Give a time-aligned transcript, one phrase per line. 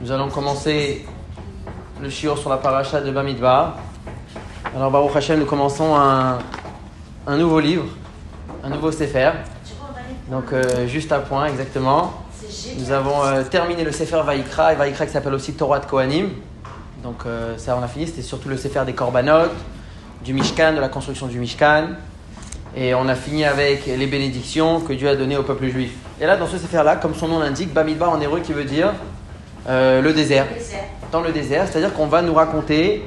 [0.00, 1.06] Nous allons commencer
[2.02, 3.76] le shiur sur la paracha de Bamidbar.
[4.74, 6.38] Alors Baruch Hashem, nous commençons un,
[7.24, 7.84] un nouveau livre,
[8.64, 9.30] un nouveau Sefer.
[10.28, 12.24] Donc euh, juste à point exactement.
[12.76, 16.30] Nous avons euh, terminé le Sefer Vaikra, et Vaikra qui s'appelle aussi Torah de Kohanim.
[17.04, 19.52] Donc euh, ça on a fini, c'était surtout le Sefer des Korbanot,
[20.24, 21.90] du Mishkan, de la construction du Mishkan.
[22.74, 25.92] Et on a fini avec les bénédictions que Dieu a données au peuple juif.
[26.18, 28.92] Et là, dans ce Sefer-là, comme son nom l'indique, Bamidbar en hébreu qui veut dire
[29.68, 30.46] euh, le désert.
[31.12, 33.04] Dans le désert, c'est-à-dire qu'on va nous raconter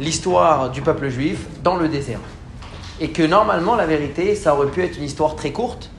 [0.00, 2.18] l'histoire du peuple juif dans le désert.
[3.00, 5.90] Et que normalement, la vérité, ça aurait pu être une histoire très courte,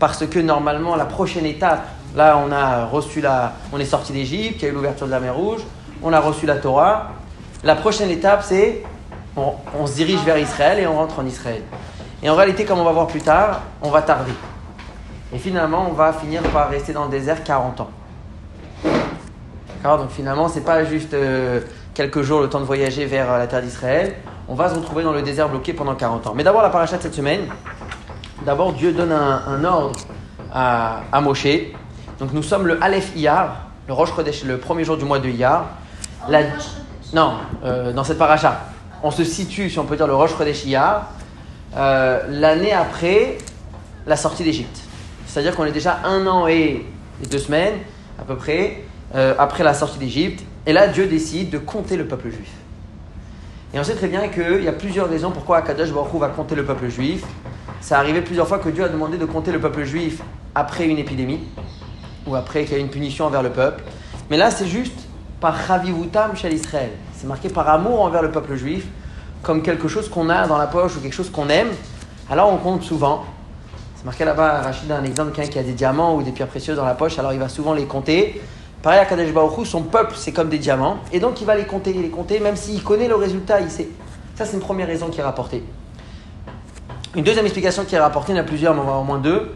[0.00, 4.56] parce que normalement, la prochaine étape, là, on a reçu la, on est sorti d'Égypte,
[4.60, 5.60] il y a eu l'ouverture de la mer Rouge,
[6.02, 7.12] on a reçu la Torah.
[7.62, 8.82] La prochaine étape, c'est
[9.36, 11.62] on, on se dirige vers Israël et on rentre en Israël.
[12.22, 14.32] Et en réalité, comme on va voir plus tard, on va tarder.
[15.32, 17.90] Et finalement, on va finir par rester dans le désert 40 ans.
[19.82, 21.60] D'accord Donc finalement, c'est pas juste euh,
[21.94, 24.14] quelques jours le temps de voyager vers euh, la terre d'Israël.
[24.48, 26.32] On va se retrouver dans le désert bloqué pendant 40 ans.
[26.34, 27.42] Mais d'abord, la paracha de cette semaine.
[28.44, 29.98] D'abord, Dieu donne un, un ordre
[30.52, 31.46] à, à, Moshe.
[32.18, 35.28] Donc nous sommes le Aleph Iyar, le Rosh Chodesh, le premier jour du mois de
[35.28, 35.66] Iyar.
[36.28, 36.40] La...
[37.12, 37.34] Non,
[37.64, 38.60] euh, dans cette paracha.
[39.02, 41.06] On se situe, si on peut dire, le Rosh Chodesh Iyar,
[41.76, 43.38] euh, l'année après
[44.06, 44.89] la sortie d'Égypte.
[45.30, 46.84] C'est-à-dire qu'on est déjà un an et
[47.30, 47.74] deux semaines,
[48.18, 48.82] à peu près,
[49.14, 50.44] euh, après la sortie d'Égypte.
[50.66, 52.50] Et là, Dieu décide de compter le peuple juif.
[53.72, 56.56] Et on sait très bien qu'il y a plusieurs raisons pourquoi Akadosh Baruch va compter
[56.56, 57.22] le peuple juif.
[57.80, 60.20] Ça arrivé plusieurs fois que Dieu a demandé de compter le peuple juif
[60.56, 61.38] après une épidémie,
[62.26, 63.84] ou après qu'il y a une punition envers le peuple.
[64.30, 64.98] Mais là, c'est juste
[65.40, 66.90] par Chavivutam chez Israël.
[67.14, 68.84] C'est marqué par amour envers le peuple juif,
[69.44, 71.68] comme quelque chose qu'on a dans la poche ou quelque chose qu'on aime.
[72.28, 73.24] Alors on compte souvent.
[74.00, 76.78] C'est marqué là-bas, Rachid un exemple quelqu'un qui a des diamants ou des pierres précieuses
[76.78, 78.40] dans la poche, alors il va souvent les compter.
[78.82, 80.96] Pareil à Kadesh Baruch son peuple, c'est comme des diamants.
[81.12, 83.88] Et donc il va les compter, les compter, même s'il connaît le résultat, il sait.
[84.36, 85.62] Ça, c'est une première raison qui est rapportée.
[87.14, 89.04] Une deuxième explication qui est rapportée, il y en a plusieurs, mais on va au
[89.04, 89.52] moins deux.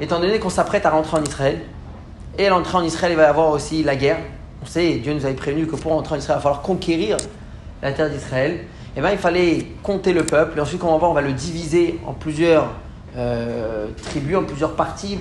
[0.00, 1.62] Étant donné qu'on s'apprête à rentrer en Israël,
[2.38, 4.18] et l'entrée en Israël, il va y avoir aussi la guerre.
[4.62, 7.16] On sait, Dieu nous avait prévenu que pour entrer en Israël, il va falloir conquérir
[7.82, 8.60] la terre d'Israël.
[8.96, 10.56] Et bien, il fallait compter le peuple.
[10.56, 12.68] Et ensuite, on va voir, on va le diviser en plusieurs
[13.16, 15.18] euh, tribus, en plusieurs parties.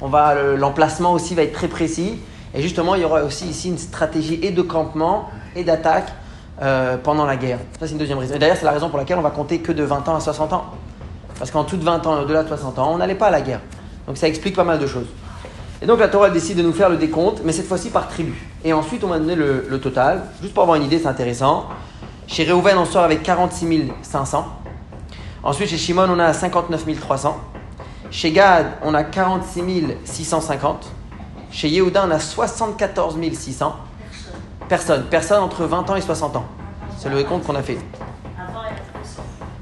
[0.00, 2.18] On va, l'emplacement aussi va être très précis.
[2.54, 6.12] Et justement, il y aura aussi ici une stratégie et de campement et d'attaque
[6.62, 7.58] euh, pendant la guerre.
[7.78, 8.34] Ça, c'est une deuxième raison.
[8.34, 10.20] Et d'ailleurs, c'est la raison pour laquelle on va compter que de 20 ans à
[10.20, 10.64] 60 ans.
[11.38, 13.30] Parce qu'en tout de 20 ans et au-delà de 60 ans, on n'allait pas à
[13.30, 13.60] la guerre.
[14.06, 15.06] Donc ça explique pas mal de choses.
[15.80, 18.34] Et donc la Torah décide de nous faire le décompte, mais cette fois-ci par tribu.
[18.64, 20.22] Et ensuite, on va donner le, le total.
[20.42, 21.66] Juste pour avoir une idée, c'est intéressant.
[22.26, 24.59] Chez Réhouven, on sort avec 46 500.
[25.42, 27.40] Ensuite, chez Shimon, on a 59 300.
[28.10, 30.90] Chez Gad, on a 46 650.
[31.50, 33.76] Chez Yehuda, on a 74 600.
[34.68, 35.04] Personne.
[35.10, 36.44] Personne entre 20 ans et 60 ans.
[36.98, 37.78] C'est le compte qu'on a fait.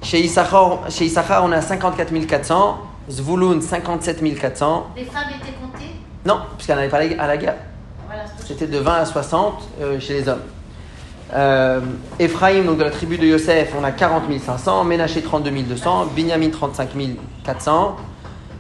[0.02, 2.78] Chez Issachar, chez Issachar, on a 54 400.
[3.10, 4.86] Zvouloun, 57 400.
[4.96, 5.94] Les femmes étaient comptées?
[6.26, 7.56] Non, puisqu'elles n'allaient pas à la guerre.
[8.06, 8.24] Voilà.
[8.44, 10.42] C'était de 20 à 60 euh, chez les hommes.
[11.34, 11.80] Euh,
[12.18, 14.84] Ephraim, donc de la tribu de Yosef, on a 40 500.
[14.84, 16.06] Ménaché, 32 200.
[16.14, 16.90] Binyamin, 35
[17.44, 17.96] 400.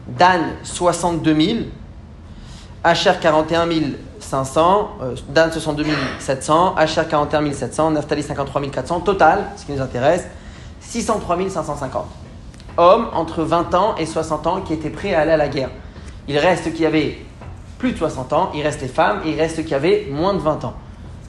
[0.08, 1.58] Dan, 62 000.
[2.84, 3.68] Asher, 41
[4.20, 4.88] 500.
[5.02, 5.84] Euh, Dan, 62
[6.18, 6.74] 700.
[6.76, 7.90] Asher, 41 700.
[7.92, 9.00] Naphtali, 53 400.
[9.00, 10.26] Total, ce qui nous intéresse,
[10.80, 12.06] 603 550.
[12.76, 15.70] Hommes entre 20 ans et 60 ans qui étaient prêts à aller à la guerre.
[16.28, 17.18] Il reste qui avait
[17.78, 20.40] plus de 60 ans, il reste les femmes, et il reste qui avait moins de
[20.40, 20.74] 20 ans.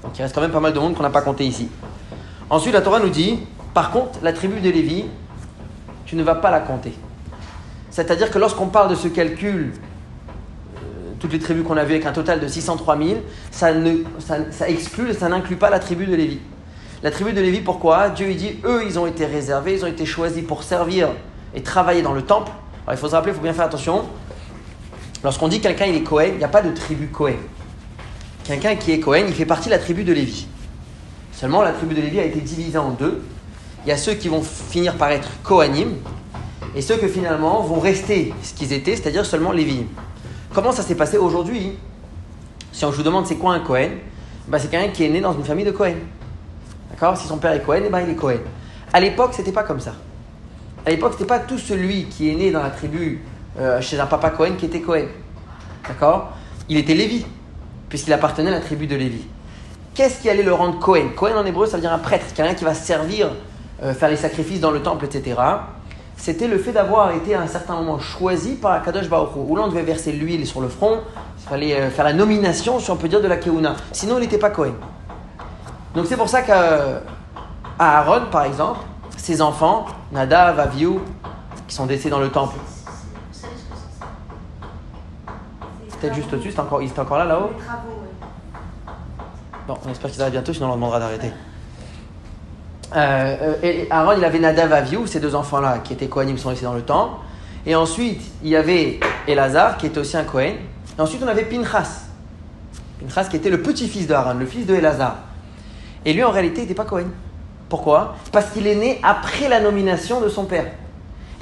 [0.04, 1.70] Donc il reste quand même pas mal de monde qu'on n'a pas compté ici.
[2.50, 3.40] Ensuite, la Torah nous dit,
[3.74, 5.06] par contre, la tribu de Lévi,
[6.06, 6.94] tu ne vas pas la compter.
[7.92, 10.80] C'est-à-dire que lorsqu'on parle de ce calcul, euh,
[11.20, 13.10] toutes les tribus qu'on a vues avec un total de 603 000,
[13.52, 16.40] ça, ne, ça, ça exclut, ça n'inclut pas la tribu de Lévi.
[17.04, 18.10] La tribu de Lévi, pourquoi?
[18.10, 21.10] Dieu il dit, eux, ils ont été réservés, ils ont été choisis pour servir
[21.54, 22.52] et travailler dans le temple.
[22.90, 24.06] Il faut se rappeler, il faut bien faire attention.
[25.24, 27.36] Lorsqu'on dit quelqu'un il est Cohen, il n'y a pas de tribu Cohen.
[28.50, 30.48] Quelqu'un qui est Cohen, il fait partie de la tribu de Lévi.
[31.34, 33.22] Seulement, la tribu de Lévi a été divisée en deux.
[33.86, 35.90] Il y a ceux qui vont finir par être Kohanim
[36.76, 39.86] et ceux que finalement vont rester ce qu'ils étaient, c'est-à-dire seulement Lévi.
[40.52, 41.78] Comment ça s'est passé aujourd'hui
[42.72, 43.92] Si on vous demande c'est quoi un Cohen,
[44.48, 45.98] ben, c'est quelqu'un qui est né dans une famille de Cohen.
[46.90, 48.40] D'accord Si son père est Cohen, eh ben, il est Cohen.
[48.92, 49.94] À l'époque, c'était pas comme ça.
[50.88, 53.22] À l'époque, c'était pas tout celui qui est né dans la tribu
[53.60, 55.06] euh, chez un papa Cohen qui était Cohen.
[55.88, 56.32] D'accord
[56.68, 57.28] Il était Lévi,
[57.90, 59.26] puisqu'il appartenait à la tribu de Lévi.
[59.96, 61.10] Qu'est-ce qui allait le rendre Cohen?
[61.16, 63.32] Cohen en hébreu, ça veut dire un prêtre, quelqu'un qui va servir,
[63.84, 65.36] euh, faire les sacrifices dans le temple, etc.
[66.16, 69.68] c'était le fait d'avoir été à un certain moment choisi par Akadosh Baruch où l'on
[69.68, 71.00] devait verser l'huile sur le front,
[71.42, 73.76] il fallait euh, faire la nomination, si on peut dire, de la Keuna.
[73.92, 74.74] Sinon, il n'était pas Cohen.
[75.96, 77.02] Donc c'est pour ça qu'à
[77.80, 78.80] Aaron, par exemple,
[79.18, 81.02] ses enfants, Nadav, Aviou,
[81.68, 82.58] qui sont décédés dans le temple.
[86.00, 86.50] Peut-être juste au-dessus,
[86.82, 87.52] il était encore là, là-haut
[89.68, 91.32] Bon, on espère qu'il arrive bientôt, sinon on leur demandera d'arrêter.
[92.96, 96.66] Euh, euh Aaron, il avait Nadav, Aviou, ces deux enfants-là, qui étaient Kohanim, sont laissés
[96.66, 97.18] dans le temple.
[97.66, 100.56] Et ensuite, il y avait Elazar, qui était aussi un Kohen.
[100.98, 102.06] Et ensuite, on avait Pinchas.
[103.00, 105.18] Pinchas, qui était le petit-fils de Aaron, le fils de Elazar.
[106.06, 107.10] Et lui, en réalité, il n'était pas Kohen.
[107.68, 108.16] Pourquoi?
[108.32, 110.66] Parce qu'il est né après la nomination de son père.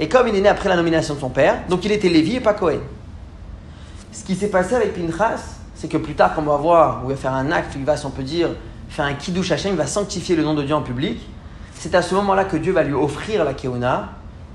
[0.00, 2.36] Et comme il est né après la nomination de son père, donc il était Lévi
[2.36, 2.80] et pas Cohen.
[4.18, 5.40] Ce qui s'est passé avec Pinchas,
[5.76, 7.84] c'est que plus tard, quand on va voir, où il va faire un acte, il
[7.84, 8.48] va, si on peut dire,
[8.88, 11.20] faire un kiddush Hashem, il va sanctifier le nom de Dieu en public.
[11.74, 14.08] C'est à ce moment-là que Dieu va lui offrir la Keuna.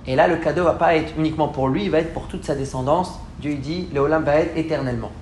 [0.06, 2.44] Et là, le cadeau va pas être uniquement pour lui, il va être pour toute
[2.44, 3.13] sa descendance.
[3.39, 5.13] Dieu lui dit, le Olam va être éternellement.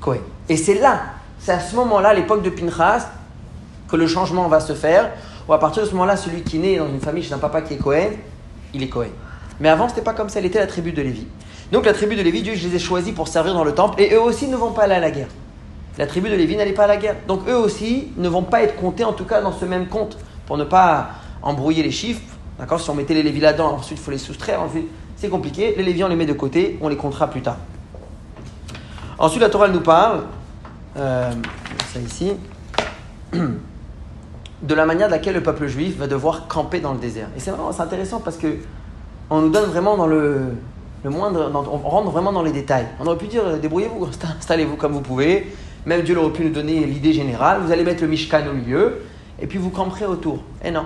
[0.00, 0.20] Cohen.
[0.50, 1.00] Et c'est là,
[1.38, 3.08] c'est à ce moment-là, l'époque de Pinchas,
[3.88, 5.10] que le changement va se faire
[5.48, 7.62] ou à partir de ce moment-là, celui qui naît dans une famille chez un papa
[7.62, 8.10] qui est Cohen,
[8.74, 9.08] il est Cohen.
[9.60, 11.26] Mais avant, ce n'était pas comme ça, elle était la tribu de Lévi.
[11.72, 14.00] Donc la tribu de Lévi, Dieu, je les ai choisis pour servir dans le temple,
[14.00, 15.28] et eux aussi ne vont pas aller à la guerre.
[15.98, 17.16] La tribu de Lévi n'allait pas à la guerre.
[17.28, 20.18] Donc eux aussi ne vont pas être comptés, en tout cas dans ce même compte,
[20.46, 21.10] pour ne pas
[21.42, 22.22] embrouiller les chiffres.
[22.58, 22.80] D'accord?
[22.80, 24.60] Si on mettait les Lévis là-dedans, ensuite il faut les soustraire,
[25.16, 25.74] c'est compliqué.
[25.76, 27.58] Les Lévis, on les met de côté, on les comptera plus tard.
[29.18, 30.22] Ensuite, la Torah nous parle,
[30.96, 31.30] euh,
[31.92, 32.32] ça ici.
[34.62, 37.28] de la manière de laquelle le peuple juif va devoir camper dans le désert.
[37.36, 38.56] Et c'est vraiment intéressant parce que
[39.30, 40.54] on nous donne vraiment dans le,
[41.02, 42.86] le moindre, on rentre vraiment dans les détails.
[43.00, 44.06] On aurait pu dire euh, débrouillez-vous,
[44.38, 45.52] installez-vous comme vous pouvez.
[45.86, 47.62] Même Dieu aurait pu nous donner l'idée générale.
[47.62, 49.02] Vous allez mettre le Mishkan au milieu
[49.40, 50.42] et puis vous camperez autour.
[50.62, 50.84] Et non.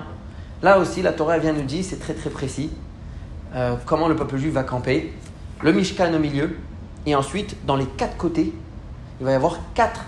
[0.61, 2.71] Là aussi, la Torah vient nous dire, c'est très très précis,
[3.55, 5.13] euh, comment le peuple juif va camper.
[5.61, 6.55] Le Mishkan au milieu
[7.05, 8.53] et ensuite, dans les quatre côtés,
[9.19, 10.05] il va y avoir quatre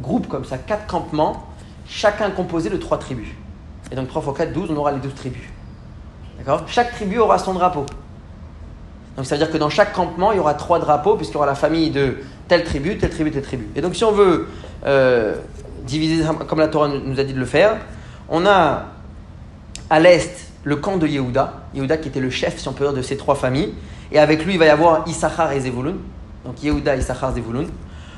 [0.00, 1.46] groupes comme ça, quatre campements
[1.90, 3.28] chacun composé de trois tribus.
[3.92, 5.42] Et donc 3 fois 4, 12, on aura les 12 tribus.
[6.38, 6.62] D'accord?
[6.68, 7.84] Chaque tribu aura son drapeau.
[9.20, 11.36] Donc ça veut dire que dans chaque campement, il y aura trois drapeaux, puisqu'il y
[11.36, 12.16] aura la famille de
[12.48, 13.68] telle tribu, telle tribu, telle tribu.
[13.76, 14.48] Et donc si on veut
[14.86, 15.36] euh,
[15.82, 17.76] diviser comme la Torah nous a dit de le faire,
[18.30, 18.86] on a
[19.90, 22.94] à l'est le camp de Yehuda, Yehuda qui était le chef, si on peut dire,
[22.94, 23.74] de ces trois familles.
[24.10, 25.96] Et avec lui, il va y avoir Issachar et Zevulun.
[26.46, 27.66] Donc Yehuda, Issachar, Zevulun.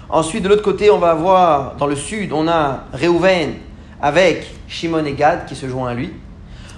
[0.09, 3.55] Ensuite, de l'autre côté, on va avoir, dans le sud, on a Réhouven
[4.01, 6.13] avec Shimon et Gad qui se joint à lui.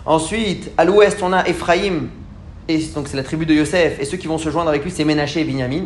[0.07, 2.09] Ensuite, à l'ouest, on a Ephraim,
[2.69, 4.91] et donc c'est la tribu de Yosef, et ceux qui vont se joindre avec lui,
[4.91, 5.85] c'est Ménaché et Binyamin.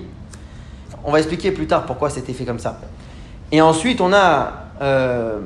[1.05, 2.81] On va expliquer plus tard pourquoi c'était fait comme ça.
[3.51, 4.53] Et ensuite, on a
[4.83, 5.39] euh,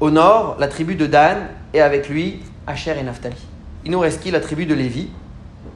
[0.00, 1.38] au nord la tribu de Dan,
[1.74, 3.36] et avec lui Asher et Naphtali.
[3.84, 4.30] Il nous reste qui?
[4.30, 5.08] La tribu de Lévi,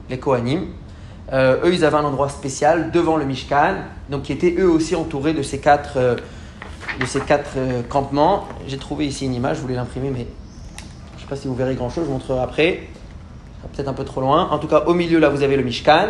[0.09, 0.65] les Kohanim.
[1.33, 3.75] Euh, eux, ils avaient un endroit spécial devant le Mishkan,
[4.09, 6.15] donc qui étaient eux aussi entourés de ces quatre, euh,
[6.99, 7.57] de ces quatre
[7.89, 8.47] campements.
[8.67, 10.27] J'ai trouvé ici une image, je voulais l'imprimer, mais
[11.11, 12.83] je ne sais pas si vous verrez grand-chose, je vous montrerai après.
[13.73, 14.49] Peut-être un peu trop loin.
[14.49, 16.09] En tout cas, au milieu, là, vous avez le Mishkan,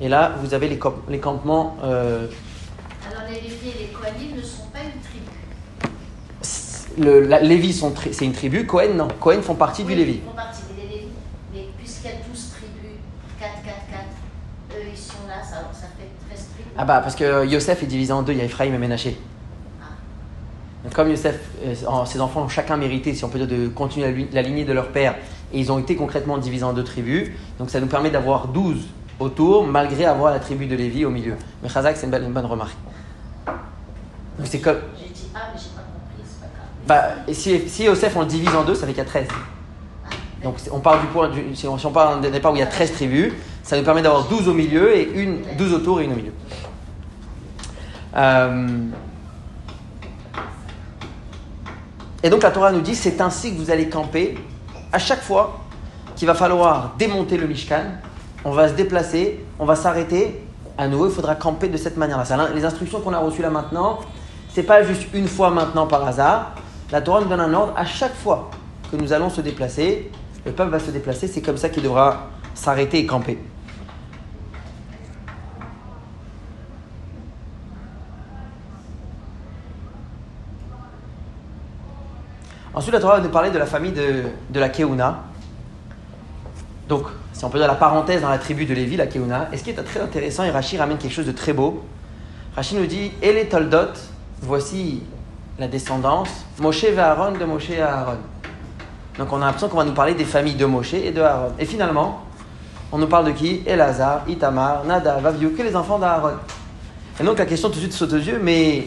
[0.00, 0.78] et là, vous avez les,
[1.08, 1.76] les campements.
[1.82, 2.28] Alors,
[3.28, 5.30] les Lévis et les Kohanim ne sont pas une tribu
[6.98, 9.08] le, Lévi, c'est une tribu, Kohen, non.
[9.20, 10.20] Kohen font partie du Lévi.
[16.76, 19.18] Ah bah parce que Yosef est divisé en deux, il y a Ephraim et Ménaché.
[20.82, 21.74] Donc comme Yosef, euh,
[22.06, 24.88] ses enfants ont chacun mérité, si on peut dire, de continuer la, lignée de leur
[24.88, 25.16] père,
[25.52, 28.78] et ils ont été concrètement divisés en deux tribus, donc ça nous permet d'avoir 12
[29.18, 31.34] autour, malgré avoir la tribu de Lévi au milieu.
[31.62, 32.76] Mais Chazak, c'est une, bonne remarque.
[33.46, 34.78] Donc c'est comme...
[34.98, 37.16] J'ai dit ah, mais j'ai pas compris, c'est pas grave.
[37.26, 39.28] Bah, si, si Yosef on le divise en deux, ça fait qu'il y a 13.
[40.42, 42.60] Donc on part du point, du, si, on, si on part d'un départ où il
[42.60, 46.00] y a 13 tribus, ça nous permet d'avoir 12 au milieu et une, 12 autour
[46.00, 46.32] et une au milieu.
[48.16, 48.68] Euh,
[52.22, 54.36] et donc la Torah nous dit, c'est ainsi que vous allez camper.
[54.92, 55.60] À chaque fois
[56.16, 57.84] qu'il va falloir démonter le Mishkan,
[58.44, 60.42] on va se déplacer, on va s'arrêter.
[60.76, 62.48] À nouveau, il faudra camper de cette manière-là.
[62.54, 64.00] Les instructions qu'on a reçues là maintenant,
[64.52, 66.54] c'est pas juste une fois maintenant par hasard.
[66.90, 67.72] La Torah nous donne un ordre.
[67.76, 68.50] À chaque fois
[68.90, 70.10] que nous allons se déplacer,
[70.44, 71.28] le peuple va se déplacer.
[71.28, 73.38] C'est comme ça qu'il devra s'arrêter et camper.
[82.72, 85.24] Ensuite, la Torah va nous parler de la famille de, de la Keuna.
[86.88, 89.48] Donc, si on peut dire la parenthèse dans la tribu de Lévi, la Keuna.
[89.52, 91.82] Et ce qui est très intéressant, et Rachid ramène quelque chose de très beau.
[92.54, 93.94] Rachid nous dit Et les Toldot,
[94.42, 95.02] voici
[95.58, 98.18] la descendance, Moshe et Aaron de Moshe et Aaron.
[99.18, 101.52] Donc, on a l'impression qu'on va nous parler des familles de Moshe et de Aaron.
[101.58, 102.22] Et finalement,
[102.92, 103.62] on nous parle de qui?
[103.66, 106.34] Elazar, Itamar, Nada, Vaviou, que les enfants d'Aaron.
[107.20, 108.86] Et donc la question tout de suite saute aux yeux, mais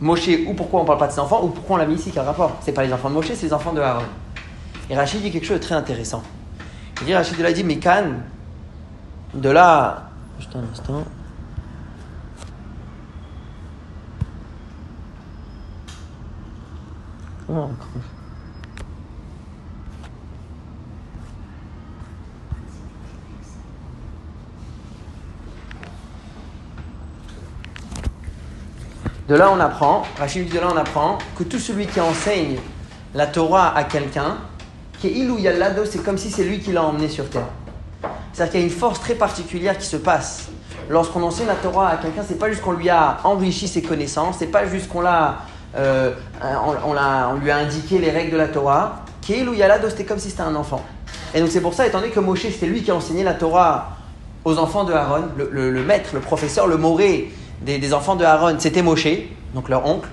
[0.00, 2.10] Moshe, ou pourquoi on parle pas de ses enfants, ou pourquoi on l'a mis ici,
[2.12, 4.04] quel rapport C'est pas les enfants de Moshe, c'est les enfants de Aaron.
[4.90, 6.22] Et Rachid dit quelque chose de très intéressant.
[7.00, 8.04] Il dit, Rachid de là dit, mais Khan,
[9.34, 11.04] de là, juste un instant.
[29.28, 32.56] De là, on apprend, Rachid dit de là, on apprend que tout celui qui enseigne
[33.14, 34.36] la Torah à quelqu'un,
[35.00, 37.46] qui est ilou yallado, c'est comme si c'est lui qui l'a emmené sur terre.
[38.32, 40.48] C'est-à-dire qu'il y a une force très particulière qui se passe.
[40.90, 44.36] Lorsqu'on enseigne la Torah à quelqu'un, c'est pas juste qu'on lui a enrichi ses connaissances,
[44.40, 45.36] c'est pas juste qu'on l'a,
[45.76, 46.12] euh,
[46.84, 49.04] on, l'a- on lui a indiqué les règles de la Torah.
[49.22, 50.82] Qui est ilou yallado, c'était comme si c'était un enfant.
[51.34, 53.32] Et donc c'est pour ça, étant donné que Moshe, c'était lui qui a enseigné la
[53.32, 53.92] Torah
[54.44, 57.32] aux enfants de Aaron, le, le- le maître, le professeur, le moré
[57.64, 59.08] des, des enfants de Aaron, c'était Moshe,
[59.54, 60.08] donc leur oncle.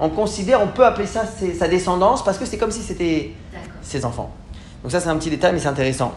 [0.00, 3.32] On considère, on peut appeler ça sa descendance parce que c'est comme si c'était
[3.82, 4.32] ses enfants.
[4.82, 6.12] Donc ça c'est un petit détail mais c'est intéressant.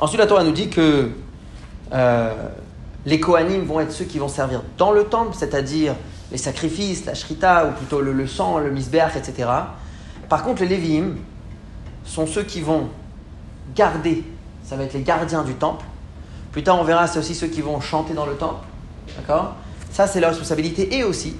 [0.00, 1.10] Ensuite la Torah nous dit que
[1.92, 2.48] euh,
[3.06, 5.94] les Kohanim vont être ceux qui vont servir dans le temple, c'est-à-dire
[6.30, 9.48] les sacrifices, la shrita ou plutôt le, le sang, le misbeach, etc.
[10.28, 11.16] Par contre les Lévi'im
[12.04, 12.88] sont ceux qui vont
[13.74, 14.24] garder,
[14.64, 15.84] ça va être les gardiens du temple.
[16.52, 18.64] Plus tard on verra c'est aussi ceux qui vont chanter dans le temple.
[19.16, 19.54] D'accord?
[19.90, 21.36] Ça c'est leur responsabilité et aussi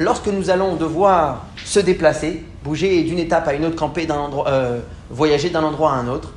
[0.00, 4.80] lorsque nous allons devoir se déplacer, bouger d'une étape à une autre, camper endroit, euh,
[5.10, 6.32] voyager d'un endroit à un autre,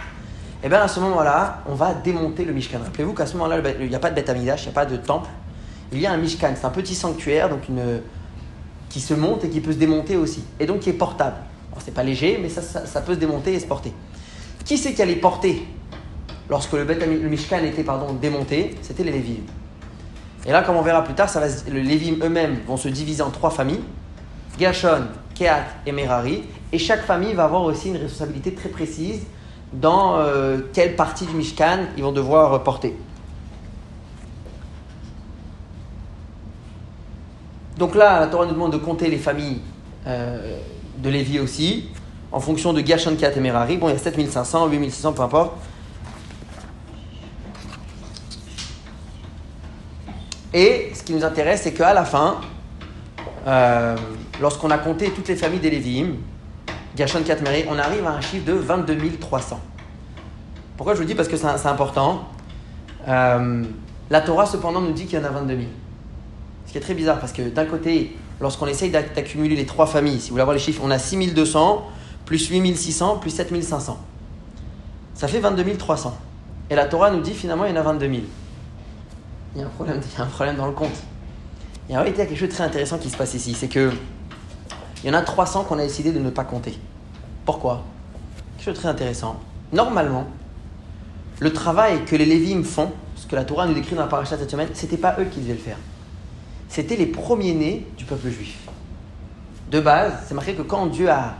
[0.64, 2.80] et bien à ce moment-là, on va démonter le Mishkan.
[2.84, 4.86] Rappelez-vous qu'à ce moment-là, il n'y a pas de Beth Amidash, il n'y a pas
[4.86, 5.30] de temple.
[5.92, 8.02] Il y a un Mishkan, c'est un petit sanctuaire donc une,
[8.90, 10.44] qui se monte et qui peut se démonter aussi.
[10.60, 11.38] Et donc qui est portable.
[11.72, 13.94] Alors c'est pas léger, mais ça, ça, peut se démonter et se porter.
[14.66, 15.66] Qui c'est qui allait porter
[16.50, 18.76] lorsque le, Beth le Mishkan était pardon, démonté?
[18.82, 19.50] C'était les Lévites.
[20.46, 23.30] Et là, comme on verra plus tard, ça va Lévim eux-mêmes vont se diviser en
[23.30, 23.84] trois familles
[24.60, 26.44] Gershon, Kehat et Merari.
[26.72, 29.22] Et chaque famille va avoir aussi une responsabilité très précise
[29.72, 32.96] dans euh, quelle partie du Mishkan ils vont devoir euh, porter.
[37.78, 39.62] Donc là, la Torah nous demande de compter les familles
[40.06, 40.60] euh,
[41.00, 41.90] de Lévi aussi,
[42.32, 43.78] en fonction de Gershon, Kehat et Merari.
[43.78, 45.54] Bon, il y a 7500, 8600, peu importe.
[50.54, 52.38] Et ce qui nous intéresse, c'est qu'à la fin,
[53.48, 53.96] euh,
[54.42, 56.16] lorsqu'on a compté toutes les familles des Lévi'im,
[56.96, 59.60] Gershon, Kehat, Merari, on arrive à un chiffre de 22 300.
[60.78, 61.16] Pourquoi je vous le dis?
[61.16, 62.28] Parce que c'est important.
[63.08, 63.64] Euh,
[64.10, 65.68] la Torah, cependant, nous dit qu'il y en a 22 000.
[66.68, 69.88] Ce qui est très bizarre, parce que d'un côté, lorsqu'on essaye d'ac- d'accumuler les trois
[69.88, 71.88] familles, si vous voulez avoir les chiffres, on a 6 200,
[72.26, 73.98] plus 8 600, plus 7 500.
[75.16, 76.16] Ça fait 22 300.
[76.70, 78.22] Et la Torah nous dit finalement, il y en a 22 000.
[79.56, 81.04] Il y a un problème, il y a un problème dans le compte.
[81.90, 83.54] Et en réalité, il y a quelque chose de très intéressant qui se passe ici.
[83.54, 83.92] C'est que
[85.04, 86.80] il y en a 300 qu'on a décidé de ne pas compter.
[87.46, 87.84] Pourquoi?
[88.56, 89.36] Quelque chose de très intéressant.
[89.74, 90.28] Normalement,
[91.40, 94.38] le travail que les Lévim font, ce que la Torah nous décrit dans la paracha
[94.38, 95.78] cette semaine, c'était pas eux qui devaient le faire.
[96.70, 98.58] C'était les premiers-nés du peuple juif.
[99.70, 101.36] De base, c'est marqué que quand Dieu a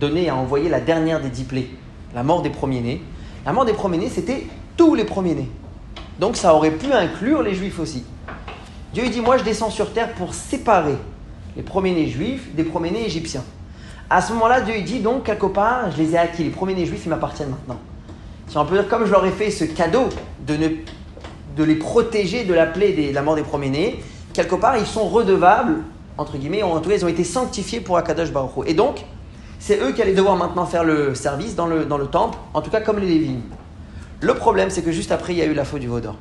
[0.00, 1.70] donné, a envoyé la dernière des dix plaies,
[2.14, 3.02] la mort des premiers-nés,
[3.44, 5.48] la mort des premiers-nés, c'était tous les premiers-nés.
[6.18, 8.04] Donc ça aurait pu inclure les juifs aussi.
[8.92, 10.96] Dieu il dit, moi je descends sur terre pour séparer
[11.56, 13.44] les premiers-nés juifs des premiers-nés égyptiens.
[14.08, 16.86] À ce moment-là, Dieu il dit, donc quelque part, je les ai acquis, les premiers-nés
[16.86, 17.78] juifs, ils m'appartiennent maintenant.
[18.48, 20.08] Si on peut dire, comme je leur ai fait ce cadeau
[20.46, 20.56] de,
[21.56, 25.08] de les protéger de la plaie de la mort des premiers-nés, quelque part, ils sont
[25.08, 25.78] redevables,
[26.16, 28.66] entre guillemets, en tout cas, ils ont été sanctifiés pour Akadosh Baruch.
[28.66, 29.04] Et donc,
[29.58, 32.62] c'est eux qui allaient devoir maintenant faire le service dans le, dans le temple, en
[32.62, 33.42] tout cas comme les Lévites.
[34.20, 36.16] Le problème, c'est que juste après, il y a eu la faute du veau d'or.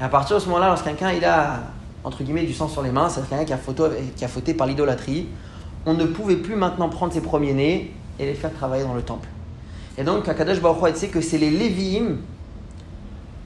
[0.00, 1.60] Et à partir de ce moment-là, lorsque quelqu'un il a,
[2.02, 4.54] entre guillemets, du sang sur les mains, c'est quelqu'un qui a, photo- qui a fauté
[4.54, 5.28] par l'idolâtrie,
[5.86, 9.28] on ne pouvait plus maintenant prendre ses premiers-nés et les faire travailler dans le temple.
[9.96, 12.16] Et donc, Akadosh Baruch Hu dit que c'est les Lévi'im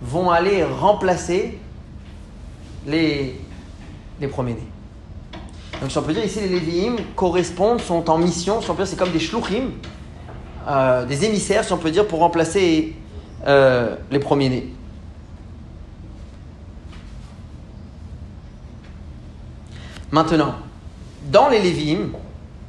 [0.01, 1.59] vont aller remplacer
[2.87, 3.39] les,
[4.21, 4.67] les premiers-nés.
[5.81, 8.85] Donc, si on peut dire ici, les Lévi'im correspondent, sont en mission, si on peut
[8.85, 9.73] dire, c'est comme des shluchim,
[10.67, 12.95] euh, des émissaires, si on peut dire, pour remplacer
[13.49, 14.69] euh, les premiers-nés.
[20.11, 20.55] Maintenant,
[21.31, 22.11] dans les Lévi'im,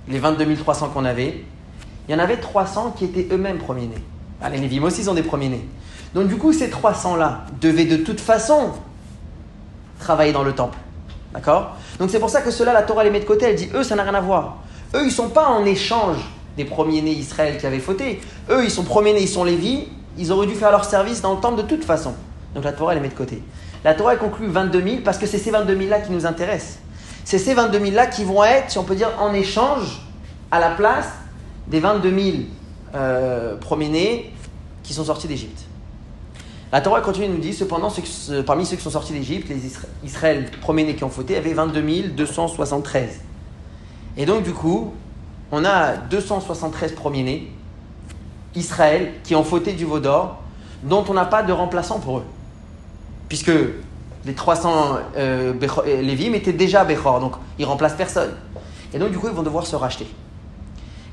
[0.08, 1.44] les 22 300 qu'on avait,
[2.08, 4.04] il y en avait 300 qui étaient eux-mêmes premiers-nés.
[4.42, 5.66] Ah, les Lévi'im aussi ils ont des premiers-nés.
[6.14, 8.72] Donc du coup, ces 300-là devaient de toute façon
[10.00, 10.78] travailler dans le temple.
[11.34, 11.76] D'accord?
[12.00, 13.84] Donc c'est pour ça que ceux-là, la Torah les met de côté, elle dit, eux,
[13.84, 14.58] ça n'a rien à voir.
[14.96, 16.18] Eux, ils ne sont pas en échange
[16.58, 18.22] des premiers-nés Israël qui avaient fauté.
[18.50, 19.88] Eux, ils sont premiers-nés, ils sont Lévi,
[20.20, 22.14] ils auraient dû faire leur service dans le temple de toute façon.
[22.54, 23.42] Donc la Torah, elle les met de côté.
[23.84, 26.26] La Torah, elle conclut 22 000 parce que c'est ces 22 000 là qui nous
[26.26, 26.80] intéressent.
[27.24, 30.02] C'est ces 22 000 là qui vont être, si on peut dire, en échange
[30.52, 31.08] à la place
[31.68, 32.38] des 22 000
[32.96, 34.34] euh, premiers-nés
[34.84, 35.62] qui sont sortis d'Égypte.
[36.72, 37.92] La Torah continue de nous dire, cependant,
[38.46, 39.72] parmi ceux qui sont sortis d'Égypte, les
[40.04, 43.22] Israël premiers-nés qui ont fauté avaient 22 273.
[44.18, 44.94] Et donc, du coup,
[45.52, 47.52] on a 273 premiers-nés,
[48.56, 50.42] Israël, qui ont fauté du veau d'or,
[50.84, 52.26] dont on n'a pas de remplaçant pour eux.
[53.28, 53.52] Puisque
[54.26, 58.32] les 300 euh, euh, Lévim étaient déjà Bechor, donc ils remplacent personne.
[58.94, 60.08] Et donc, du coup, ils vont devoir se racheter.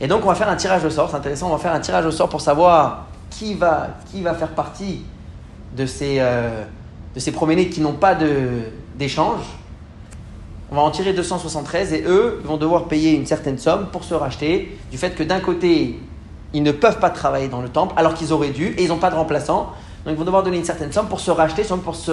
[0.01, 1.81] Et donc, on va faire un tirage au sort, c'est intéressant, on va faire un
[1.81, 5.03] tirage au sort pour savoir qui va, qui va faire partie
[5.77, 6.65] de ces, euh,
[7.15, 8.17] de ces promenades qui n'ont pas
[8.97, 9.41] d'échange.
[10.71, 14.15] On va en tirer 273 et eux vont devoir payer une certaine somme pour se
[14.15, 16.01] racheter du fait que d'un côté,
[16.53, 18.99] ils ne peuvent pas travailler dans le temple alors qu'ils auraient dû et ils n'ont
[18.99, 19.73] pas de remplaçant.
[20.05, 22.13] Donc ils vont devoir donner une certaine somme pour se racheter, pour se,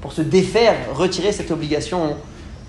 [0.00, 2.16] pour se défaire, retirer cette obligation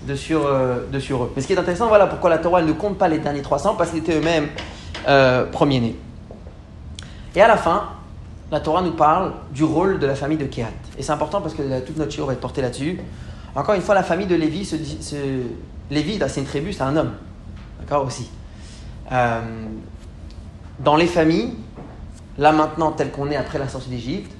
[0.06, 1.32] de sur, euh, de sur eux.
[1.34, 3.74] Mais ce qui est intéressant, voilà pourquoi la Torah ne compte pas les derniers 300,
[3.76, 4.48] parce qu'ils étaient eux-mêmes
[5.08, 5.96] euh, premiers-nés.
[7.34, 7.84] Et à la fin,
[8.50, 10.68] la Torah nous parle du rôle de la famille de Kehat.
[10.98, 13.00] Et c'est important parce que toute notre chiro va être portée là-dessus.
[13.56, 15.16] Encore une fois, la famille de Lévi, se, se,
[15.90, 17.12] Lévi, c'est une tribu, c'est un homme.
[17.80, 18.28] D'accord aussi.
[19.12, 19.40] Euh,
[20.80, 21.54] dans les familles,
[22.38, 24.32] là maintenant, tel qu'on est après la sortie d'Égypte,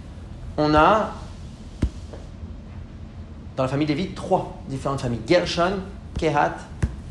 [0.56, 1.12] on a
[3.56, 5.74] dans la famille Lévi trois différentes familles Gershon,
[6.18, 6.56] Kehat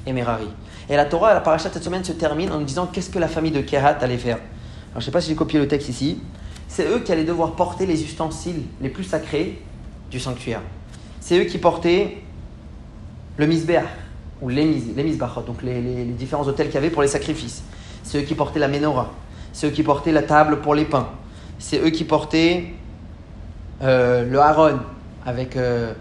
[0.06, 0.48] et Merari.
[0.90, 3.30] Et la Torah, la paracha cette semaine se termine en nous disant qu'est-ce que la
[3.30, 4.38] famille de Kehat allait faire.
[4.38, 6.20] Alors je ne sais pas si j'ai copié le texte ici.
[6.68, 9.62] C'est eux qui allaient devoir porter les ustensiles les plus sacrés
[10.12, 10.62] du sanctuaire.
[11.22, 12.18] C'est eux qui portaient
[13.38, 13.86] le misbéach,
[14.42, 17.64] ou les, les misbachot, donc les, différents hôtels qu'il y avait pour les sacrifices.
[18.04, 19.12] C'est eux qui portaient la menorah.
[19.54, 21.08] C'est eux qui portaient la table pour les pains.
[21.60, 22.74] C'est eux qui portaient
[23.82, 24.80] euh, le haron
[25.26, 25.94] avec, euh,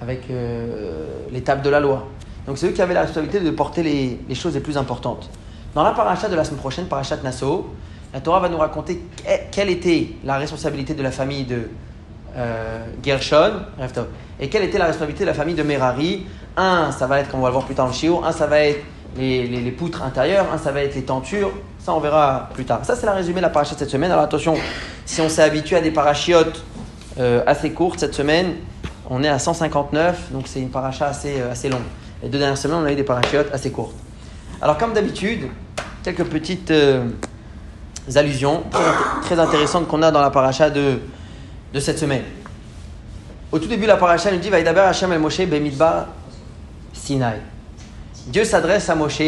[0.00, 2.08] avec euh, les tables de la loi.
[2.46, 5.30] Donc c'est eux qui avaient la responsabilité de porter les, choses les plus importantes.
[5.74, 7.70] Dans la paracha de la semaine prochaine, parachat Nassau,
[8.12, 9.02] la Torah va nous raconter
[9.50, 11.70] quelle était la responsabilité de la famille de
[13.02, 13.52] Gershon
[14.38, 16.26] et quelle était la responsabilité de la famille de Merari?
[16.56, 18.32] Un, ça va être, comme on va le voir plus tard dans le Shiur, un,
[18.32, 18.84] ça va être
[19.16, 21.52] les, poutres intérieures, un, ça va être les tentures.
[21.78, 22.84] Ça, on verra plus tard.
[22.84, 24.10] Ça, c'est la résumé de la paracha de cette semaine.
[24.10, 24.54] Alors attention,
[25.04, 26.62] si on s'est habitué à des parachiotes
[27.18, 28.54] euh, assez courtes cette semaine,
[29.10, 31.82] on est à 159, donc c'est une paracha assez, euh, assez longue.
[32.22, 33.94] Les deux dernières semaines, on a eu des parachiotes assez courtes.
[34.60, 35.48] Alors, comme d'habitude,
[36.02, 37.08] quelques petites euh,
[38.14, 38.62] allusions
[39.22, 41.00] très, intéressantes qu'on a dans la paracha de,
[41.74, 42.22] de cette semaine.
[43.50, 46.06] Au tout début, la paracha nous dit Vaïdaber Hashem el Moshe bemidbar
[46.92, 47.51] Sinai.
[48.26, 49.22] Dieu s'adresse à Moshe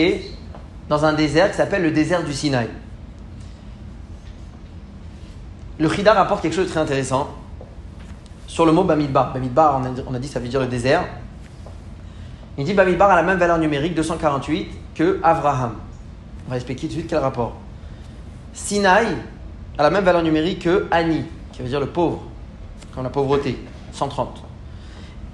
[0.88, 2.68] dans un désert qui s'appelle le désert du Sinaï.
[5.78, 7.30] Le Chida rapporte quelque chose de très intéressant
[8.46, 9.32] sur le mot Bamidbar.
[9.32, 11.04] Bamidbar, on a, on a dit, ça veut dire le désert.
[12.56, 15.74] Il dit Bamidbar a la même valeur numérique, 248, que Avraham.
[16.46, 17.56] On va expliquer tout de suite quel rapport.
[18.52, 19.08] Sinaï
[19.76, 22.22] a la même valeur numérique que Ani, qui veut dire le pauvre,
[22.94, 23.58] comme la pauvreté,
[23.92, 24.53] 130.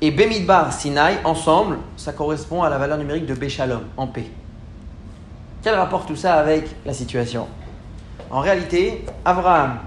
[0.03, 4.31] Et Bemidbar, Sinaï, ensemble, ça correspond à la valeur numérique de Béchalom, en paix.
[5.63, 7.47] Quel rapport tout ça avec la situation?
[8.31, 9.79] En réalité, Abraham,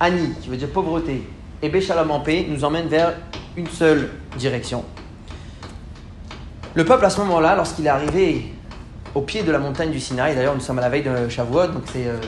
[0.00, 1.26] Ani, qui veut dire pauvreté,
[1.62, 3.14] et Béchalom en paix, nous emmènent vers
[3.56, 4.84] une seule direction.
[6.74, 8.52] Le peuple, à ce moment-là, lorsqu'il est arrivé
[9.14, 11.68] au pied de la montagne du Sinaï, d'ailleurs nous sommes à la veille de Shavuot,
[11.68, 12.20] donc c'est euh,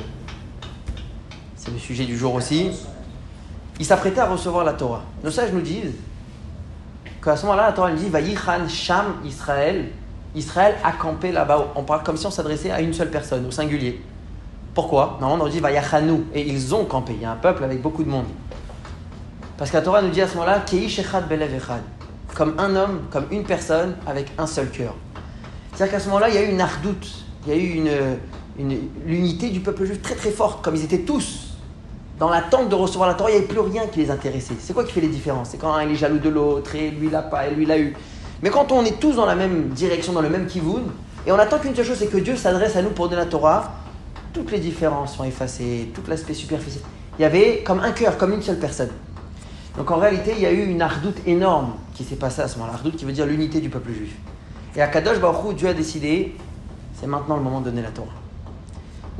[1.70, 2.70] le sujet du jour aussi,
[3.78, 5.02] il s'apprêtait à recevoir la Torah.
[5.22, 5.92] Nos sages nous disent
[7.22, 9.88] qu'à ce moment-là, la Torah nous dit Vaïchan Sham Israël.
[10.34, 11.72] Israël a campé là-bas.
[11.74, 14.00] On parle comme si on s'adressait à une seule personne, au singulier.
[14.74, 15.18] Pourquoi?
[15.20, 16.24] Normalement, on dit Vayachanou.
[16.34, 17.14] Et ils ont campé.
[17.16, 18.26] Il y a un peuple avec beaucoup de monde.
[19.58, 20.62] Parce que la Torah nous dit à ce moment-là
[21.28, 21.82] Belev Echad.
[22.34, 24.94] Comme un homme, comme une personne, avec un seul cœur.
[25.74, 27.08] C'est-à-dire qu'à ce moment-là, il y a eu une ardoute.
[27.46, 27.68] Il y a eu
[28.58, 30.64] une, l'unité du peuple juif très très forte.
[30.64, 31.49] Comme ils étaient tous
[32.20, 34.54] dans l'attente de recevoir la Torah, il n'y avait plus rien qui les intéressait.
[34.60, 35.48] C'est quoi qui fait les différences?
[35.50, 37.96] C'est quand un est jaloux de l'autre, et lui l'a pas, et lui l'a eu.
[38.42, 40.82] Mais quand on est tous dans la même direction, dans le même kivoun,
[41.26, 43.26] et on attend qu'une seule chose, c'est que Dieu s'adresse à nous pour donner la
[43.26, 43.72] Torah,
[44.34, 46.84] toutes les différences sont effacées, tout l'aspect superficiel.
[47.18, 48.90] Il y avait comme un cœur, comme une seule personne.
[49.78, 52.58] Donc en réalité, il y a eu une ardoute énorme qui s'est passée à ce
[52.58, 52.74] moment-là.
[52.74, 54.14] Ardoute qui veut dire l'unité du peuple juif.
[54.76, 56.36] Et à Kadosh Baruch Dieu a décidé,
[57.00, 58.19] c'est maintenant le moment de donner la Torah.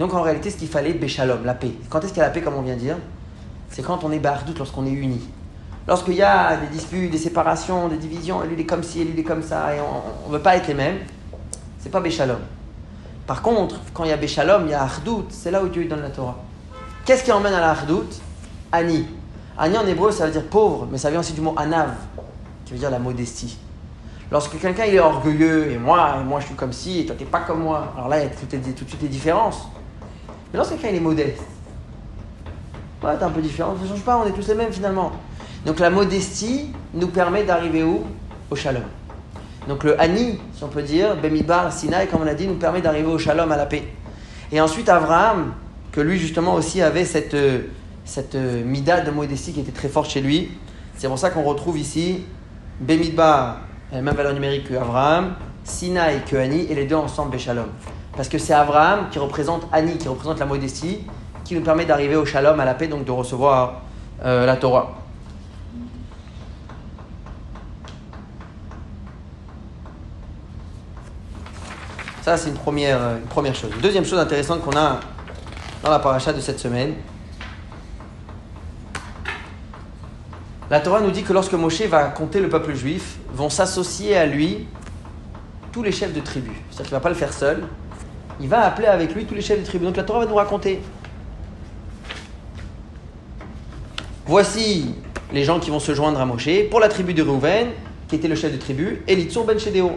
[0.00, 1.72] Donc en réalité, ce qu'il fallait, Béchalom, la paix.
[1.90, 2.96] Quand est-ce qu'il y a la paix, comme on vient de dire?
[3.68, 5.20] C'est quand on est bardoute, lorsqu'on est uni.
[5.86, 9.12] Lorsqu'il y a des disputes, des séparations, des divisions, lui il est comme ci, lui
[9.12, 11.00] il est comme ça, et on ne veut pas être les mêmes,
[11.80, 12.38] c'est pas Béchalom.
[13.26, 15.84] Par contre, quand il y a Béchalom, il y a Ardout, c'est là où Dieu
[15.84, 16.38] donne la Torah.
[17.04, 18.08] Qu'est-ce qui emmène à la Ardout?
[18.72, 19.06] Ani.
[19.58, 21.90] Ani en hébreu, ça veut dire pauvre, mais ça vient aussi du mot anav,
[22.64, 23.58] qui veut dire la modestie.
[24.32, 27.26] Lorsque quelqu'un est orgueilleux, et moi, et moi je suis comme ci, et toi t'es
[27.26, 29.68] pas comme moi, alors là il y a tout, tout de suite des différences.
[30.52, 31.42] Mais lorsque quelqu'un est modeste,
[33.02, 35.12] ouais, t'es un peu différent, ça ne change pas, on est tous les mêmes finalement.
[35.64, 38.04] Donc la modestie nous permet d'arriver où?
[38.50, 38.82] Au shalom.
[39.68, 42.80] Donc le Ani, si on peut dire, Bemidbar, Sinaï, comme on a dit, nous permet
[42.80, 43.84] d'arriver au shalom, à la paix.
[44.50, 45.52] Et ensuite Abraham,
[45.92, 47.36] que lui justement aussi avait cette,
[48.04, 50.50] cette mida de modestie qui était très forte chez lui.
[50.96, 52.24] C'est pour ça qu'on retrouve ici
[52.80, 53.58] Bemidbar,
[53.92, 57.68] la même valeur numérique que Abraham, Sinaï que Ani, et les deux ensemble Béchalom.
[58.16, 61.00] Parce que c'est Abraham qui représente Ani, qui représente la modestie,
[61.44, 63.82] qui nous permet d'arriver au shalom, à la paix, donc de recevoir
[64.24, 64.94] euh, la Torah.
[72.22, 73.70] Ça, c'est une première, une première chose.
[73.80, 75.00] deuxième chose intéressante qu'on a
[75.82, 76.94] dans la paracha de cette semaine,
[80.70, 84.26] la Torah nous dit que lorsque Moshe va compter le peuple juif, vont s'associer à
[84.26, 84.68] lui
[85.72, 86.52] tous les chefs de tribu.
[86.70, 87.64] C'est-à-dire qu'il ne va pas le faire seul,
[88.40, 89.84] il va appeler avec lui tous les chefs de tribu.
[89.84, 90.80] Donc la Torah va nous raconter.
[94.26, 94.94] Voici
[95.32, 96.68] les gens qui vont se joindre à Moshe.
[96.70, 97.68] Pour la tribu de Reuven,
[98.08, 99.92] qui était le chef de tribu, Elitsur ben Shedeo.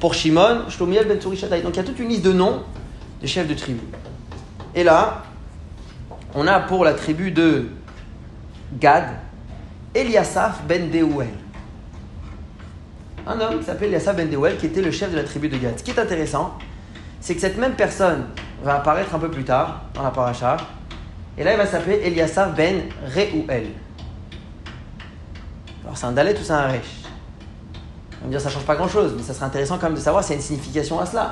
[0.00, 1.62] Pour Shimon, Shlomiel ben Tsurishatai.
[1.62, 2.62] Donc il y a toute une liste de noms
[3.22, 3.80] de chefs de tribu.
[4.74, 5.22] Et là,
[6.34, 7.66] on a pour la tribu de
[8.78, 9.06] Gad,
[9.94, 11.28] Eliasaph ben Deuel.
[13.26, 15.56] Un homme qui s'appelle Eliasaph ben Deuel, qui était le chef de la tribu de
[15.56, 15.78] Gad.
[15.78, 16.58] Ce qui est intéressant,
[17.20, 18.24] c'est que cette même personne
[18.62, 20.56] va apparaître un peu plus tard dans la paracha.
[21.36, 22.82] Et là, il va s'appeler Eliasaph ben
[23.14, 23.68] Reuel.
[25.84, 27.02] Alors, c'est un Dalet ou c'est un Resh?
[28.20, 30.00] On va dire, ça change pas grand chose, mais ça serait intéressant quand même de
[30.00, 31.30] savoir s'il y a une signification à cela.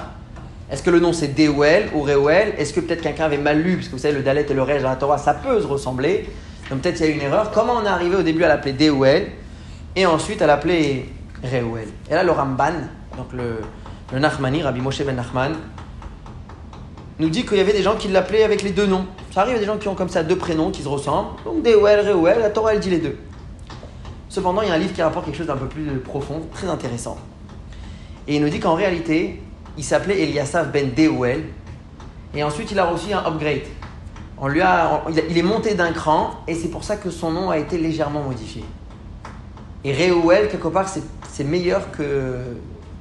[0.70, 2.54] Est-ce que le nom c'est Deuel ou Reuel?
[2.58, 3.76] Est-ce que peut-être quelqu'un avait mal lu?
[3.76, 5.66] Parce que vous savez, le Dalet et le Resh dans la Torah, ça peut se
[5.66, 6.28] ressembler.
[6.70, 7.50] Donc peut-être il y a une erreur.
[7.52, 9.32] Comment on est arrivé au début à l'appeler Deuel
[9.94, 11.88] et ensuite à l'appeler Reuel?
[12.10, 12.72] Et là, le Ramban,
[13.16, 13.60] donc le,
[14.12, 15.52] le Nachmani, Rabbi Moshe ben Nachman,
[17.18, 19.06] nous dit qu'il y avait des gens qui l'appelaient avec les deux noms.
[19.32, 21.30] Ça arrive, a des gens qui ont comme ça deux prénoms qui se ressemblent.
[21.44, 23.16] Donc Deuel, Reuel, la Torah elle dit les deux.
[24.28, 26.68] Cependant, il y a un livre qui rapporte quelque chose d'un peu plus profond, très
[26.68, 27.16] intéressant.
[28.28, 29.40] Et il nous dit qu'en réalité,
[29.78, 31.44] il s'appelait Eliasaph ben Deuel.
[32.34, 33.62] Et ensuite, il a reçu un upgrade.
[34.38, 37.48] On lui a, il est monté d'un cran et c'est pour ça que son nom
[37.48, 38.62] a été légèrement modifié.
[39.84, 42.36] Et Reuel, quelque part, c'est meilleur que.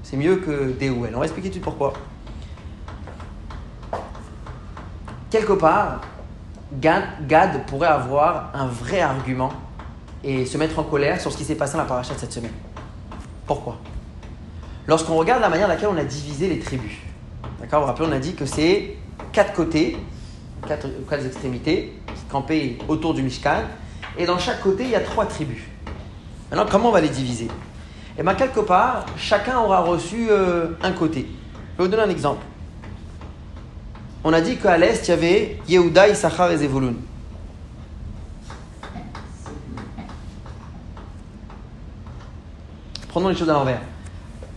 [0.03, 1.13] C'est mieux que Deuel.
[1.15, 1.93] On va expliquer tout de suite pourquoi.
[5.35, 5.99] Quelque part,
[6.79, 9.51] Gad, pourrait avoir un vrai argument
[10.23, 12.31] et se mettre en colère sur ce qui s'est passé dans la paracha de cette
[12.31, 12.53] semaine.
[13.45, 13.75] Pourquoi?
[14.87, 16.93] Lorsqu'on regarde la manière laquelle on a divisé les tribus,
[17.59, 18.95] d'accord Vous vous rappelez, on a dit que c'est
[19.33, 19.97] quatre côtés,
[20.69, 20.87] quatre,
[21.25, 23.63] extrémités, qui autour du Mishkan,
[24.17, 25.63] et dans chaque côté, il y a trois tribus.
[26.49, 27.49] Maintenant, comment on va les diviser?
[28.17, 31.27] Eh bien, quelque part, chacun aura reçu euh, un côté.
[31.73, 32.45] Je vais vous donner un exemple.
[34.27, 36.95] On a dit qu'à l'est, il y avait Yehuda, Issachar et Zevulun.
[43.07, 43.81] Prenons les choses à l'envers.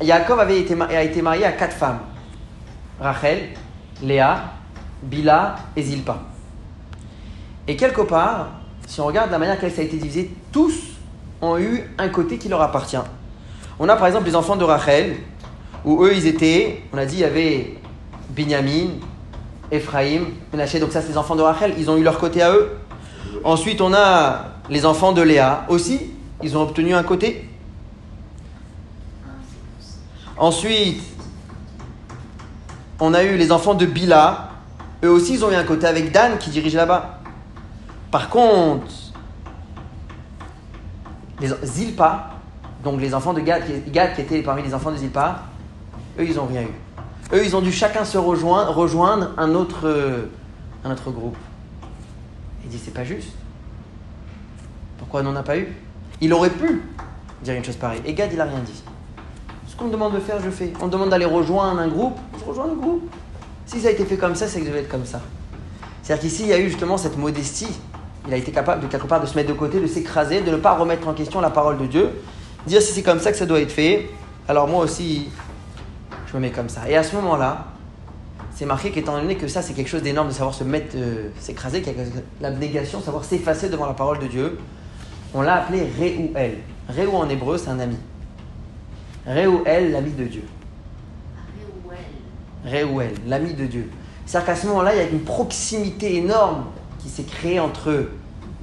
[0.01, 1.99] Yaakov avait été, a été marié à quatre femmes.
[2.99, 3.51] Rachel,
[4.03, 4.55] Léa,
[5.03, 6.19] Bila et Zilpa.
[7.67, 8.49] Et quelque part,
[8.87, 10.97] si on regarde la manière dont ça a été divisé, tous
[11.43, 12.97] ont eu un côté qui leur appartient.
[13.79, 15.17] On a par exemple les enfants de Rachel,
[15.85, 17.75] où eux ils étaient, on a dit il y avait
[18.31, 18.93] Binyamin,
[19.71, 22.53] Ephraim, Menaché, donc ça c'est les enfants de Rachel, ils ont eu leur côté à
[22.53, 22.71] eux.
[23.45, 27.49] Ensuite on a les enfants de Léa aussi, ils ont obtenu un côté.
[30.37, 31.03] Ensuite,
[33.01, 34.51] on a eu les enfants de Bila.
[35.05, 37.21] Eux aussi, ils ont eu un côté avec Dan qui dirige là-bas.
[38.11, 38.87] Par contre,
[41.41, 42.31] les Zilpa,
[42.85, 45.43] donc les enfants de Gad, Gad qui étaient parmi les enfants de Zilpa,
[46.19, 46.75] eux, ils n'ont rien eu.
[47.33, 50.29] Eux, ils ont dû chacun se rejoindre, un, autre,
[50.85, 51.37] un autre groupe.
[52.65, 53.31] Il dit, c'est pas juste.
[54.99, 55.69] Pourquoi on n'en a pas eu?
[56.21, 56.83] Il aurait pu
[57.43, 58.03] dire une chose pareille.
[58.05, 58.83] Et Gad, il n'a rien dit
[59.79, 60.73] qu'on me demande de faire, je fais.
[60.81, 63.09] On me demande d'aller rejoindre un groupe, je rejoins le groupe.
[63.65, 65.21] Si ça a été fait comme ça, c'est que je devait être comme ça.
[66.03, 67.79] C'est-à-dire qu'ici, il y a eu justement cette modestie.
[68.27, 70.51] Il a été capable de quelque part de se mettre de côté, de s'écraser, de
[70.51, 72.11] ne pas remettre en question la parole de Dieu.
[72.67, 74.11] Dire si c'est comme ça que ça doit être fait,
[74.49, 75.29] alors moi aussi,
[76.31, 76.89] je me mets comme ça.
[76.89, 77.67] Et à ce moment-là,
[78.55, 81.31] c'est marqué qu'étant donné que ça, c'est quelque chose d'énorme de savoir se mettre, euh,
[81.39, 81.83] s'écraser,
[82.41, 84.59] l'abnégation, savoir s'effacer devant la parole de Dieu,
[85.35, 86.59] on l'a appelé Réouel.
[86.89, 87.97] Réou en hébreu, c'est un ami.
[89.27, 90.45] Réouel, l'ami de Dieu.
[92.65, 93.91] Réouel, l'ami de Dieu.
[94.27, 96.65] C'est-à-dire qu'à ce moment-là, il y a une proximité énorme
[96.99, 98.09] qui s'est créée entre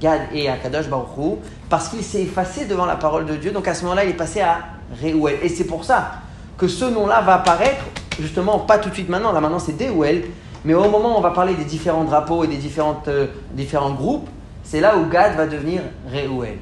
[0.00, 3.50] Gad et Akadosh Baruchou, parce qu'il s'est effacé devant la parole de Dieu.
[3.50, 4.58] Donc à ce moment-là, il est passé à
[5.02, 5.38] Reuel.
[5.42, 6.20] Et c'est pour ça
[6.56, 7.84] que ce nom-là va apparaître,
[8.20, 10.24] justement, pas tout de suite maintenant, là maintenant c'est Deuel,
[10.64, 13.92] mais au moment où on va parler des différents drapeaux et des différentes, euh, différents
[13.92, 14.28] groupes,
[14.64, 16.58] c'est là où Gad va devenir Reuel.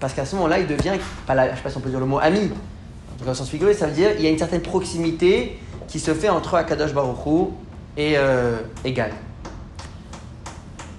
[0.00, 0.94] Parce qu'à ce moment-là, il devient,
[1.28, 3.34] je ne sais pas si on peut dire le mot ami, en tout cas au
[3.34, 6.54] sens figuré, ça veut dire qu'il y a une certaine proximité qui se fait entre
[6.56, 7.52] Akadosh Baruchou
[7.96, 9.12] et, euh, et Gad.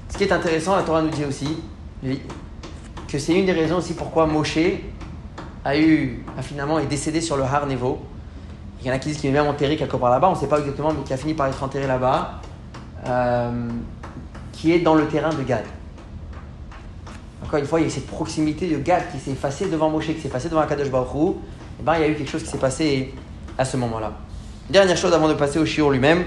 [0.10, 1.58] Ce qui est intéressant, la Torah nous dit aussi
[3.08, 4.58] que c'est une des raisons aussi pourquoi Moshe
[5.63, 8.00] a eu, finalement est décédé sur le Har Nevo.
[8.81, 10.37] Il y en a qui disent qu'il est même enterré quelque part là-bas, on ne
[10.37, 12.41] sait pas exactement, mais qui a fini par être enterré là-bas,
[13.07, 13.69] euh,
[14.51, 15.65] qui est dans le terrain de Gad.
[17.43, 20.07] Encore une fois, il y a cette proximité de Gad qui s'est effacé devant Moshe,
[20.07, 21.29] qui s'est effacé devant Akadosh Baruch Hu.
[21.29, 21.33] Et
[21.79, 23.13] eh ben, il y a eu quelque chose qui s'est passé
[23.57, 24.13] à ce moment-là.
[24.69, 26.25] Dernière chose avant de passer au Shiur lui-même.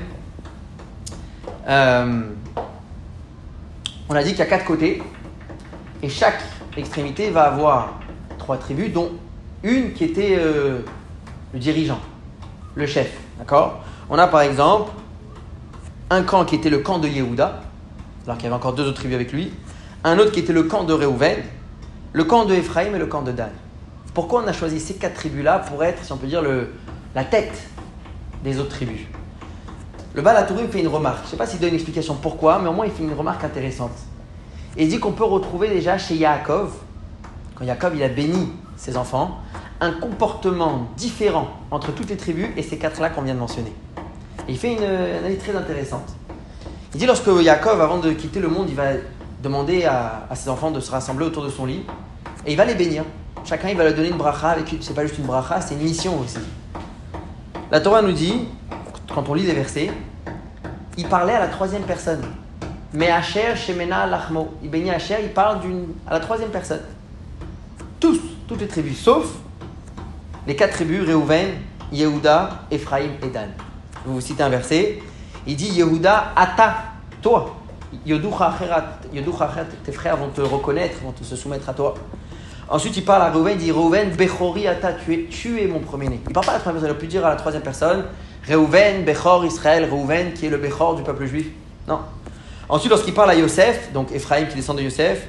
[1.69, 2.23] Euh,
[4.09, 5.03] on a dit qu'il y a quatre côtés.
[6.03, 6.41] Et chaque
[6.77, 8.01] extrémité va avoir
[8.39, 9.11] trois tribus, dont
[9.63, 10.79] une qui était euh,
[11.53, 12.01] le dirigeant,
[12.75, 13.11] le chef.
[13.39, 13.81] D'accord?
[14.09, 14.93] On a par exemple
[16.11, 17.63] un camp qui était le camp de Yehuda,
[18.27, 19.53] alors qu'il y avait encore deux autres tribus avec lui.
[20.03, 21.39] Un autre qui était le camp de Réhouven,
[22.13, 23.51] le camp de Ephraim et le camp de Dan.
[24.15, 26.71] Pourquoi on a choisi ces quatre tribus-là pour être, si on peut dire, le,
[27.15, 27.69] la tête
[28.43, 29.01] des autres tribus?
[30.15, 31.19] Le Baal fait une remarque.
[31.21, 33.15] Je ne sais pas s'il donne une explication pourquoi, mais au moins il fait une
[33.15, 33.93] remarque intéressante.
[34.77, 36.73] Et il dit qu'on peut retrouver déjà chez Yaakov,
[37.55, 39.39] quand Yaakov il a béni ses enfants,
[39.81, 43.73] un comportement différent entre toutes les tribus et ces quatre-là qu'on vient de mentionner.
[44.49, 46.09] Il fait une, analyse très intéressante.
[46.95, 48.91] Il dit lorsque Yaakov, avant de quitter le monde, il va
[49.43, 51.83] demander à, ses enfants de se rassembler autour de son lit
[52.47, 53.05] et il va les bénir.
[53.45, 55.83] Chacun, il va leur donner une bracha avec C'est pas juste une bracha, c'est une
[55.83, 56.39] mission aussi.
[57.71, 58.49] La Torah nous dit,
[59.15, 59.91] quand on lit les versets,
[60.99, 62.23] il parlait à la troisième personne.
[62.93, 64.49] Mais Asher, Shemena, Lachmo.
[64.63, 65.61] Il bénit Asher, il parle
[66.07, 66.83] à la troisième personne.
[67.99, 69.27] Tous, toutes les tribus, sauf
[70.47, 71.49] les quatre tribus, Réhouven,
[71.93, 73.49] Yehuda, Ephraim et Dan.
[74.05, 74.99] Vous vous citez un verset.
[75.47, 76.77] Il dit Yehuda, Ata,
[77.23, 77.57] toi.
[78.07, 78.57] Yoducha
[79.85, 81.95] tes frères vont te reconnaître, vont te se soumettre à toi.
[82.69, 85.81] Ensuite, il parle à Réhouven, il dit Réhouven, Bechori, Ata, tu es, tu es mon
[85.81, 86.21] premier-né.
[86.25, 87.63] Il ne parle pas à la première personne, il aurait pu dire à la troisième
[87.63, 88.05] personne
[88.47, 91.49] Réhouven, Bechor, Israël, Réhouven, qui est le Bechor du peuple juif.
[91.89, 91.99] Non,
[92.71, 95.27] Ensuite, lorsqu'il parle à Yosef, donc Ephraim qui descend de Yosef,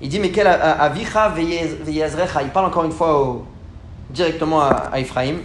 [0.00, 3.42] il dit Mais quel avicha veyezrecha Il parle encore une fois
[4.10, 5.36] directement à, Ephraim.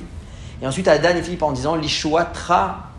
[0.62, 2.90] Et ensuite à Dan et Philippe en disant L'Ishua-tra,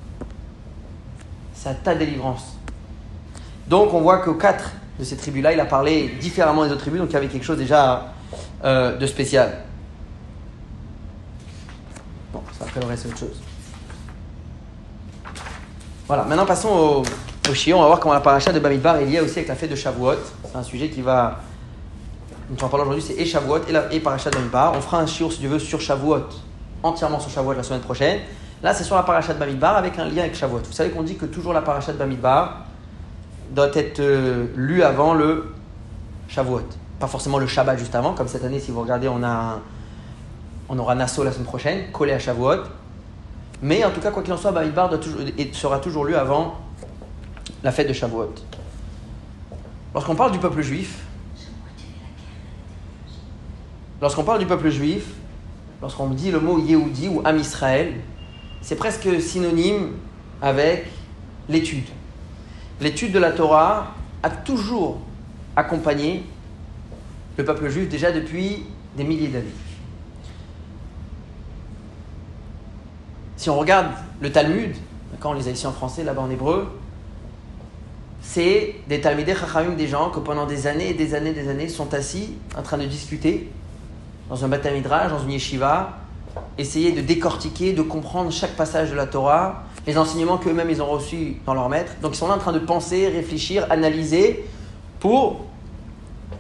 [1.55, 2.59] c'est ta délivrance.
[3.69, 7.01] Donc on voit qu'aux quatre de ces tribus-là, il a parlé différemment des autres tribus,
[7.01, 8.13] donc il y avait quelque chose déjà
[8.65, 9.63] euh, de spécial.
[12.33, 13.41] Bon, ça après le reste, autre chose.
[16.07, 17.03] Voilà, maintenant passons au,
[17.51, 19.55] au Shion, on va voir comment la paracha de Bamidbar est liée aussi avec la
[19.55, 20.17] fête de Shavuot.
[20.45, 21.41] C'est un sujet qui va.
[22.51, 24.75] On va parler aujourd'hui, c'est et Shavuot et, la, et paracha de Bamidbar.
[24.77, 26.25] On fera un Shiur, si tu veux, sur Shavuot,
[26.83, 28.21] entièrement sur Shavuot la semaine prochaine.
[28.63, 30.59] Là, c'est sur la paracha de Bamidbar avec un lien avec Shavuot.
[30.59, 32.67] Vous savez qu'on dit que toujours la paracha de Bamidbar
[33.51, 35.55] doit être euh, lue avant le
[36.29, 36.69] Shavuot.
[37.01, 39.61] Pas forcément le Shabbat juste avant, comme cette année, si vous regardez, on, a
[40.69, 42.65] aura Nassau la semaine prochaine, collé à Shavuot.
[43.63, 45.01] Mais en tout cas, quoi qu'il en soit, Bamidbar doit
[45.53, 46.57] sera toujours lu avant
[47.63, 48.35] la fête de Shavuot.
[49.95, 51.04] Lorsqu'on parle du peuple juif,
[54.01, 55.07] lorsqu'on parle du peuple juif,
[55.81, 57.95] lorsqu'on dit le mot Yehudi ou Am Israël,
[58.61, 59.93] c'est presque synonyme
[60.41, 60.87] avec
[61.49, 61.87] l'étude.
[62.81, 64.99] L'étude de la Torah a toujours
[65.57, 66.25] accompagné
[67.37, 68.65] le peuple juif déjà depuis
[68.97, 69.47] des milliers d'années.
[73.37, 73.89] Si on regarde
[74.21, 74.75] le Talmud,
[75.21, 76.69] quand on les a ici en français, là-bas en hébreu,
[78.23, 81.49] c'est des Talmidei Chachamim, des gens que pendant des années et des années et des
[81.49, 83.51] années sont assis en train de discuter
[84.35, 85.91] dans un Batamidrash, dans une yeshiva,
[86.59, 90.91] essayer de décortiquer, de comprendre chaque passage de la Torah, les enseignements qu'eux-mêmes ils ont
[90.91, 91.93] reçus dans leur maître.
[92.03, 94.45] Donc ils sont là en train de penser, réfléchir, analyser
[94.99, 95.45] pour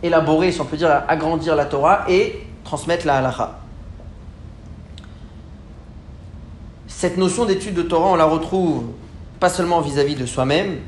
[0.02, 3.60] élaborer, si on peut dire, agrandir la Torah et transmettre la halacha.
[6.88, 8.86] Cette notion d'étude de Torah, on la retrouve
[9.38, 10.78] pas seulement vis-à-vis de soi-même,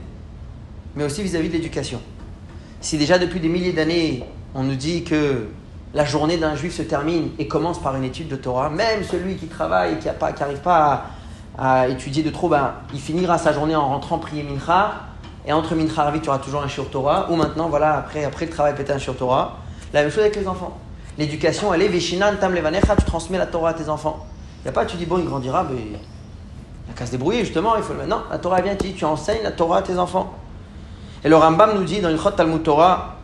[0.97, 2.01] mais aussi vis-à-vis de l'éducation.
[2.81, 4.25] Si déjà depuis des milliers d'années,
[4.57, 5.47] on nous dit que
[5.95, 9.37] la journée d'un juif se termine et commence par une étude de Torah, même celui
[9.37, 11.07] qui travaille qui n'arrive pas,
[11.59, 14.93] à, étudier de trop, ben, il finira sa journée en rentrant prier Mincha,
[15.47, 18.25] et entre Mincha et Ravit, tu auras toujours un Shur Torah, ou maintenant, voilà, après,
[18.25, 19.59] le travail, peut-être un Shur Torah.
[19.93, 20.77] La même chose avec les enfants.
[21.17, 24.27] L'éducation, elle est Veshinan Tam Levanecha, tu transmets la Torah à tes enfants.
[24.61, 27.45] Il n'y a pas, tu dis, bon, il grandira, mais il n'a qu'à se débrouiller,
[27.45, 29.99] justement, il faut le Non, la Torah vient, tu tu enseignes la Torah à tes
[29.99, 30.35] enfants.
[31.25, 33.17] Et le Rambam nous dit dans une Talmud Torah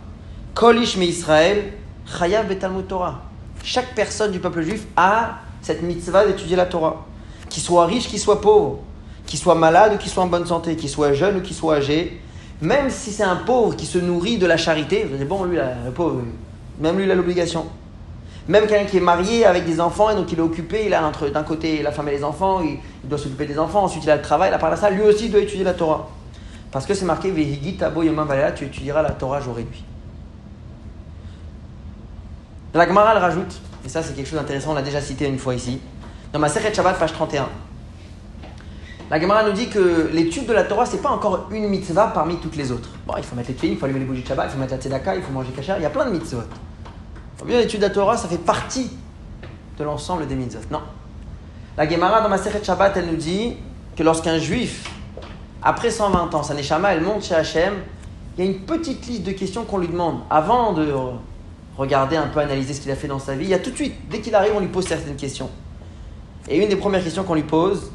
[0.55, 1.73] Kolish me Israël,
[2.19, 3.23] Chayav betalmud Torah.
[3.65, 7.07] Chaque personne du peuple juif a cette mitzvah d'étudier la Torah.
[7.49, 8.81] Qu'il soit riche, qu'il soit pauvre,
[9.27, 11.77] qu'il soit malade ou qu'il soit en bonne santé, qu'il soit jeune ou qu'il soit
[11.77, 12.21] âgé,
[12.61, 15.57] même si c'est un pauvre qui se nourrit de la charité, vous dites, bon, lui,
[15.57, 16.23] le pauvre,
[16.81, 17.67] même lui, il a l'obligation.
[18.49, 21.07] Même quelqu'un qui est marié avec des enfants et donc il est occupé, il a
[21.07, 24.11] entre d'un côté la femme et les enfants, il, doit s'occuper des enfants, ensuite il
[24.11, 26.09] a le travail, part ça, lui aussi doit étudier la Torah.
[26.73, 29.67] Parce que c'est marqué tu étudieras la Torah jour et.
[32.75, 35.39] La Gemara elle rajoute, et ça c'est quelque chose d'intéressant, on l'a déjà cité une
[35.39, 35.79] fois ici,
[36.33, 37.47] dans ma Sechet Shabbat, page 31.
[39.11, 42.39] La Gemara nous dit que l'étude de la Torah, c'est pas encore une mitzvah parmi
[42.39, 42.89] toutes les autres.
[43.07, 44.59] Bon, il faut mettre les filles, il faut allumer les bougies de Shabbat, il faut
[44.59, 46.45] mettre la tzedaka, il faut manger kasher, il y a plein de mitzvot.
[47.45, 48.91] Bien, l'étude de la Torah, ça fait partie
[49.77, 50.61] de l'ensemble des mitzvot.
[50.71, 50.81] Non.
[51.77, 53.57] La Gemara, dans ma Sechet Shabbat, elle nous dit
[53.95, 54.91] que lorsqu'un juif,
[55.63, 57.75] après 120 ans, sa neshama, elle monte chez Hachem,
[58.39, 60.91] il y a une petite liste de questions qu'on lui demande avant de
[61.77, 63.45] regarder un peu, analyser ce qu'il a fait dans sa vie.
[63.45, 65.51] Il y a tout de suite, dès qu'il arrive, on lui pose certaines questions.
[66.49, 67.91] Et une des premières questions qu'on lui pose,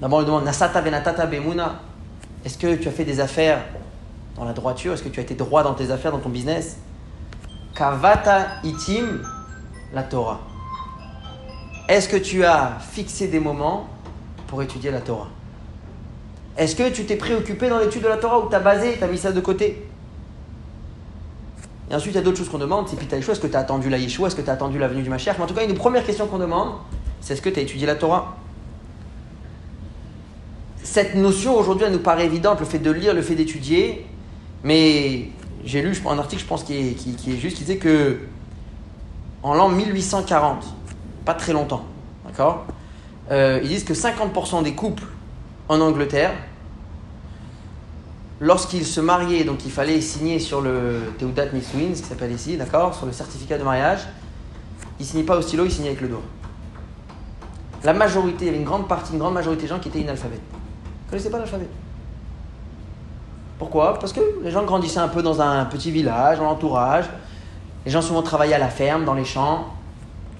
[0.00, 1.80] d'abord on lui demande Nasata venatata bemuna,
[2.44, 3.64] est-ce que tu as fait des affaires
[4.36, 4.92] dans la droiture?
[4.92, 6.76] Est-ce que tu as été droit dans tes affaires, dans ton business?
[7.74, 9.22] Kavata itim
[9.94, 10.40] la Torah.
[11.88, 13.88] Est-ce que tu as fixé des moments
[14.48, 15.28] pour étudier la Torah?
[16.56, 19.04] Est-ce que tu t'es préoccupé dans l'étude de la Torah ou tu as basé, tu
[19.04, 19.86] as mis ça de côté?
[21.92, 22.88] Et ensuite, il y a d'autres choses qu'on demande.
[22.88, 24.28] C'est Pita Est-ce que tu as attendu la Yeshua?
[24.28, 25.36] Est-ce que tu as attendu la venue du Mashiach?
[25.36, 26.70] Mais en tout cas, une des premières questions qu'on demande,
[27.20, 28.38] c'est est-ce que tu as étudié la Torah?
[30.82, 34.06] Cette notion, aujourd'hui, elle nous paraît évidente, le fait de lire, le fait d'étudier.
[34.64, 35.28] Mais
[35.66, 38.20] j'ai lu un article, je pense, qui est, qui, est juste, qui disait que
[39.42, 40.64] en l'an 1840,
[41.26, 41.84] pas très longtemps,
[42.24, 42.66] d'accord
[43.30, 45.04] euh, Ils disent que 50% des couples
[45.68, 46.32] en Angleterre,
[48.42, 53.06] lorsqu'ils se mariaient, donc il fallait signer sur le Teudat qui s'appelle ici, d'accord Sur
[53.06, 54.00] le certificat de mariage,
[54.98, 56.22] ils ne signaient pas au stylo, ils signaient avec le doigt.
[57.84, 60.00] La majorité, il y avait une grande partie, une grande majorité de gens qui étaient
[60.00, 60.40] inalphabètes.
[60.42, 61.68] Ils ne connaissaient pas l'alphabet?
[63.58, 63.98] Pourquoi?
[64.00, 67.04] Parce que les gens grandissaient un peu dans un petit village, dans l'entourage.
[67.86, 69.66] Les gens souvent travaillaient à la ferme, dans les champs.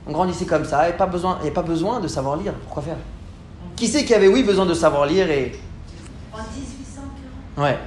[0.09, 2.53] On grandissait comme ça, et pas besoin, et pas besoin de savoir lire.
[2.65, 2.97] Pourquoi faire?
[3.77, 5.53] Qui c'est qui avait, oui, besoin de savoir lire et...
[6.33, 6.82] En 1840
[7.57, 7.79] Ouais.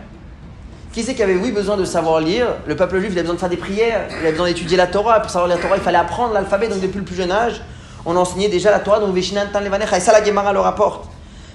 [0.91, 2.47] Qui c'est qui avait, oui, besoin de savoir lire?
[2.67, 4.88] Le peuple juif, il avait besoin de faire des prières, il avait besoin d'étudier la
[4.88, 5.19] Torah.
[5.19, 7.62] Pour savoir la Torah, il fallait apprendre l'alphabet, donc depuis le plus jeune âge,
[8.06, 11.10] on enseignait déjà la Torah, donc Veshinan Tan Et ça, la Gemara le rapporte.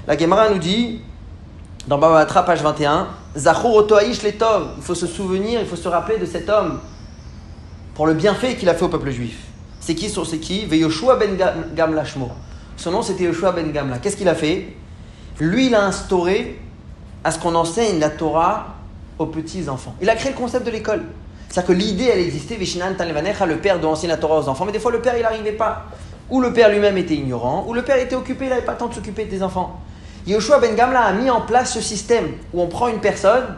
[0.06, 1.00] La Gemara nous dit,
[1.86, 3.86] dans Baba page 21, Zachor
[4.22, 4.68] Letov.
[4.76, 6.80] Il faut se souvenir, il faut se rappeler de cet homme
[7.94, 9.38] pour le bienfait qu'il a fait au peuple juif.
[9.80, 10.66] C'est qui C'est qui?
[10.66, 11.36] Yoshua ben
[11.74, 12.04] Gamla
[12.76, 13.98] Son nom c'était Yoshua ben Gamla.
[13.98, 14.74] Qu'est-ce qu'il a fait?
[15.38, 16.60] Lui, il a instauré
[17.24, 18.74] à ce qu'on enseigne la Torah
[19.18, 19.94] aux petits enfants.
[20.00, 21.02] Il a créé le concept de l'école.
[21.48, 24.72] C'est-à-dire que l'idée, elle existait, Veshinan le père doit enseigner la Torah aux enfants, mais
[24.72, 25.86] des fois le père, il n'arrivait pas.
[26.30, 28.78] Ou le père lui-même était ignorant, ou le père était occupé, il n'avait pas le
[28.78, 29.80] temps de s'occuper des enfants.
[30.26, 33.56] Yoshua Ben Gamla a mis en place ce système où on prend une personne,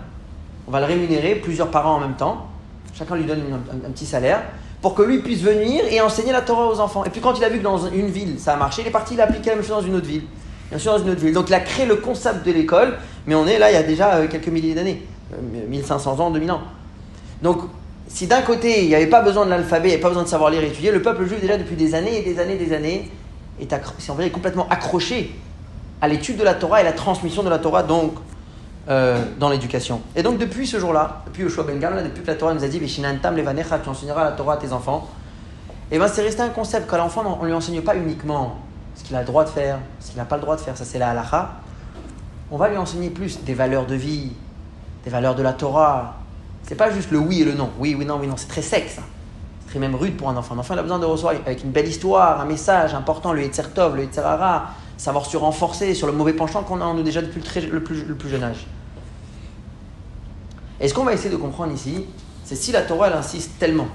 [0.66, 2.46] on va le rémunérer, plusieurs parents en même temps,
[2.94, 4.42] chacun lui donne un, petit salaire,
[4.80, 7.04] pour que lui puisse venir et enseigner la Torah aux enfants.
[7.04, 8.92] Et puis quand il a vu que dans une ville ça a marché, il est
[8.92, 10.24] parti, il a appliqué la même chose dans une autre ville.
[10.70, 11.34] Bien sûr, dans une autre ville.
[11.34, 13.82] Donc il a créé le concept de l'école, mais on est là il y a
[13.82, 15.02] déjà euh, quelques milliers d'années,
[15.68, 16.60] 1500 euh, ans, 2000 ans.
[17.42, 17.62] Donc
[18.08, 20.24] si d'un côté il n'y avait pas besoin de l'alphabet, il n'y avait pas besoin
[20.24, 22.54] de savoir lire et étudier, le peuple juif déjà depuis des années et des années
[22.54, 23.10] et des années
[23.60, 25.34] est, complètement accroché
[26.00, 28.14] à l'étude de la Torah et la transmission de la Torah donc
[28.88, 30.00] euh, dans l'éducation.
[30.16, 32.78] Et donc depuis ce jour-là, depuis Yoshua Ben depuis que la Torah nous a dit
[32.78, 35.08] Veshinantam levanecha, tu enseigneras la Torah à tes enfants,
[35.90, 38.56] et eh bien c'est resté un concept qu'à l'enfant on ne lui enseigne pas uniquement
[38.94, 40.76] ce qu'il a le droit de faire, ce qu'il n'a pas le droit de faire,
[40.76, 41.61] ça c'est la halacha.
[42.52, 44.30] On va lui enseigner plus des valeurs de vie,
[45.04, 46.16] des valeurs de la Torah.
[46.64, 47.70] C'est pas juste le oui et le non.
[47.78, 48.36] Oui, oui, non, oui, non.
[48.36, 49.00] C'est très sec ça.
[49.62, 50.54] C'est très même rude pour un enfant.
[50.54, 53.40] Un enfant il a besoin de recevoir avec une belle histoire, un message important, le
[53.40, 54.66] Yetzertov, le Yetzerara,
[54.98, 58.28] savoir se renforcer sur le mauvais penchant qu'on a en nous déjà depuis le, plus,
[58.28, 58.66] jeune âge.
[60.78, 62.04] Et ce qu'on va essayer de comprendre ici,
[62.44, 63.88] c'est si la Torah elle insiste tellement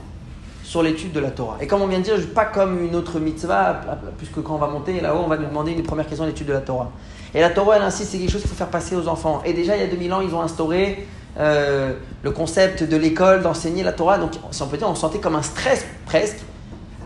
[0.63, 1.57] sur l'étude de la Torah.
[1.61, 3.81] Et comme on vient de dire, pas comme une autre mitzvah,
[4.17, 6.53] puisque quand on va monter là-haut, on va nous demander une première question d'étude de
[6.53, 6.91] la Torah.
[7.33, 9.41] Et la Torah, elle insiste, c'est quelque chose qu'il faut faire passer aux enfants.
[9.45, 11.07] Et déjà, il y a 2000 ans, ils ont instauré
[11.39, 14.17] euh, le concept de l'école, d'enseigner la Torah.
[14.17, 16.39] Donc, si on peut dire, on sentait comme un stress presque.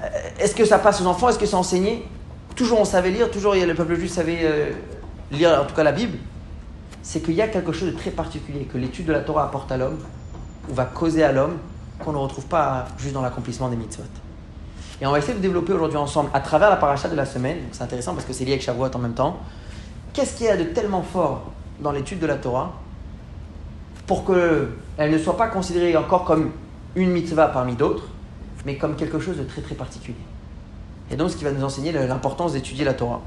[0.04, 0.08] Euh,
[0.40, 1.30] est-ce que ça passe aux enfants?
[1.30, 2.08] Est-ce que c'est enseigné?
[2.56, 4.72] Toujours on savait lire, toujours le peuple juif savait euh,
[5.32, 6.18] lire, en tout cas la Bible,
[7.02, 9.72] c'est qu'il y a quelque chose de très particulier que l'étude de la Torah apporte
[9.72, 9.98] à l'homme,
[10.70, 11.58] ou va causer à l'homme,
[12.00, 14.04] qu'on ne retrouve pas juste dans l'accomplissement des mitzvot.
[15.02, 17.58] Et on va essayer de développer aujourd'hui ensemble, à travers la paracha de la semaine,
[17.72, 19.40] c'est intéressant parce que c'est lié avec Shavuot en même temps,
[20.14, 22.74] qu'est-ce qu'il y a de tellement fort dans l'étude de la Torah
[24.08, 26.52] pour qu'elle ne soit pas considérée encore comme
[26.96, 28.04] une mitzvah parmi d'autres,
[28.66, 30.18] mais comme quelque chose de très très particulier?
[31.10, 33.22] Et donc ce qui va nous enseigner l'importance d'étudier la Torah.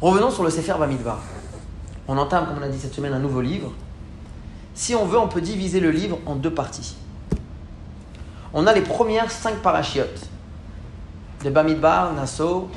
[0.00, 1.20] Revenons sur le Sefer Bamidbar.
[2.08, 3.72] On entame, comme on a dit cette semaine, un nouveau livre.
[4.74, 6.96] Si on veut, on peut diviser le livre en deux parties.
[8.52, 10.28] On a les premières cinq parachiotes
[11.44, 12.68] de Bamidbar, Nassau,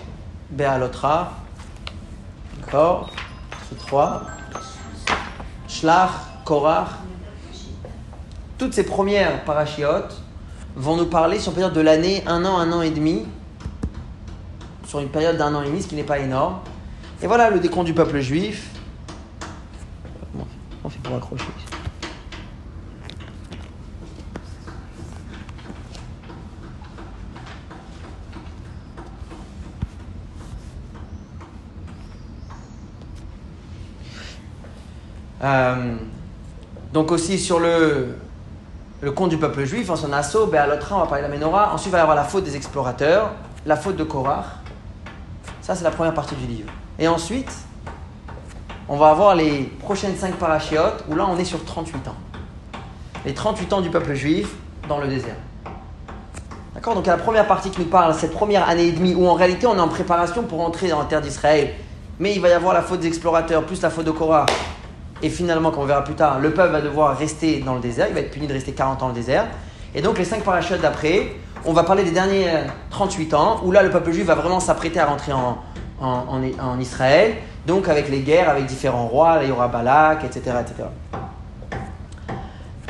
[0.50, 1.34] Bealotra,
[2.60, 3.12] d'accord
[3.70, 4.24] C'est trois.
[5.68, 6.12] Shlach,
[6.44, 6.90] Korach.
[8.58, 10.22] Toutes ces premières parachiotes
[10.76, 13.26] vont nous parler, sur une de l'année, un an, un an et demi,
[14.86, 16.60] sur une période d'un an et demi, ce qui n'est pas énorme.
[17.22, 18.72] Et voilà le décompte du peuple juif.
[20.84, 21.46] On fait pour accrocher
[35.44, 35.96] euh,
[36.94, 38.16] donc aussi sur le,
[39.02, 41.28] le compte du peuple juif, en son assaut, ben à l'autre on va parler de
[41.28, 41.74] la Ménorah.
[41.74, 43.32] Ensuite, il va y avoir la faute des explorateurs,
[43.66, 44.46] la faute de Korach.
[45.62, 46.70] Ça, c'est la première partie du livre.
[46.98, 47.52] Et ensuite,
[48.88, 52.16] on va avoir les prochaines 5 parachiotes, où là, on est sur 38 ans.
[53.26, 54.56] Les 38 ans du peuple juif
[54.88, 55.36] dans le désert.
[56.74, 56.96] D'accord?
[56.96, 59.68] Donc, la première partie qui nous parle, cette première année et demie, où en réalité,
[59.68, 61.76] on est en préparation pour entrer dans la terre d'Israël.
[62.20, 64.50] Mais il va y avoir la faute des explorateurs, plus la faute de Korach
[65.22, 68.08] et finalement, comme on verra plus tard, le peuple va devoir rester dans le désert.
[68.10, 69.48] Il va être puni de rester 40 ans dans le désert.
[69.94, 71.34] Et donc, les 5 parachutes d'après,
[71.66, 72.48] on va parler des derniers
[72.90, 75.58] 38 ans, où là, le peuple juif va vraiment s'apprêter à rentrer en,
[76.00, 77.36] en, Israël.
[77.66, 80.88] Donc, avec les guerres, avec différents rois, là, il y aura Balak, etc., etc.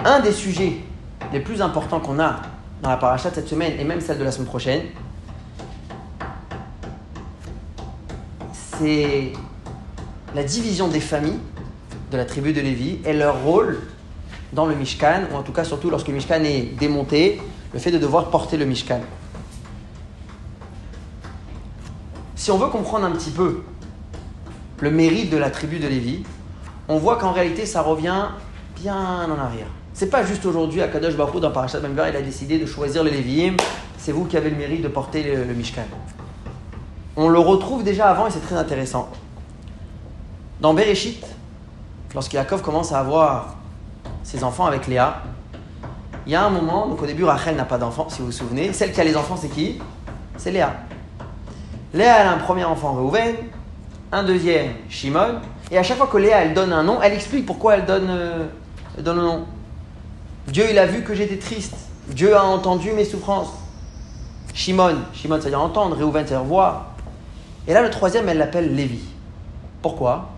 [0.05, 0.77] Un des sujets
[1.33, 2.35] les plus importants qu'on a
[2.81, 4.81] dans la paracha de cette semaine, et même celle de la semaine prochaine,
[8.53, 9.33] c'est
[10.35, 11.39] la division des familles
[12.11, 13.79] de la tribu de Lévi et leur rôle
[14.53, 17.41] dans le Mishkan, ou en tout cas surtout lorsque le Mishkan est démonté,
[17.73, 19.01] le fait de devoir porter le Mishkan.
[22.35, 23.61] Si on veut comprendre un petit peu
[24.79, 26.23] le mérite de la tribu de Lévi,
[26.87, 28.25] on voit qu'en réalité ça revient
[28.75, 29.67] bien en arrière.
[29.93, 33.03] C'est pas juste aujourd'hui à Kadosh Baruch dans Parashat Bamidbar, il a décidé de choisir
[33.03, 33.57] les Lévi'im,
[33.97, 35.83] c'est vous qui avez le mérite de porter le Mishkan.
[37.17, 39.09] On le retrouve déjà avant et c'est très intéressant.
[40.61, 41.23] Dans Bereshit,
[42.13, 43.55] lorsque Yaakov commence à avoir
[44.23, 45.21] ses enfants avec Léa,
[46.25, 48.31] il y a un moment, donc au début Rachel n'a pas d'enfant, si vous vous
[48.31, 48.73] souvenez.
[48.73, 49.79] Celle qui a les enfants, c'est qui?
[50.37, 50.73] C'est Léa.
[51.93, 53.35] Léa, elle a un premier enfant, Reuven,
[54.11, 55.39] un deuxième, Shimon,
[55.71, 58.07] et à chaque fois que Léa, elle donne un nom, elle explique pourquoi elle donne,
[58.09, 58.45] euh,
[58.99, 59.45] donne le nom.
[60.47, 61.75] Dieu, il a vu que j'étais triste.
[62.09, 63.53] Dieu a entendu mes souffrances.
[64.53, 66.87] Shimon, Shimon, ça veut dire entendre, Reuven, ça veut dire voir.
[67.67, 69.01] Et là, le troisième, elle l'appelle Lévi.
[69.81, 70.29] Pourquoi?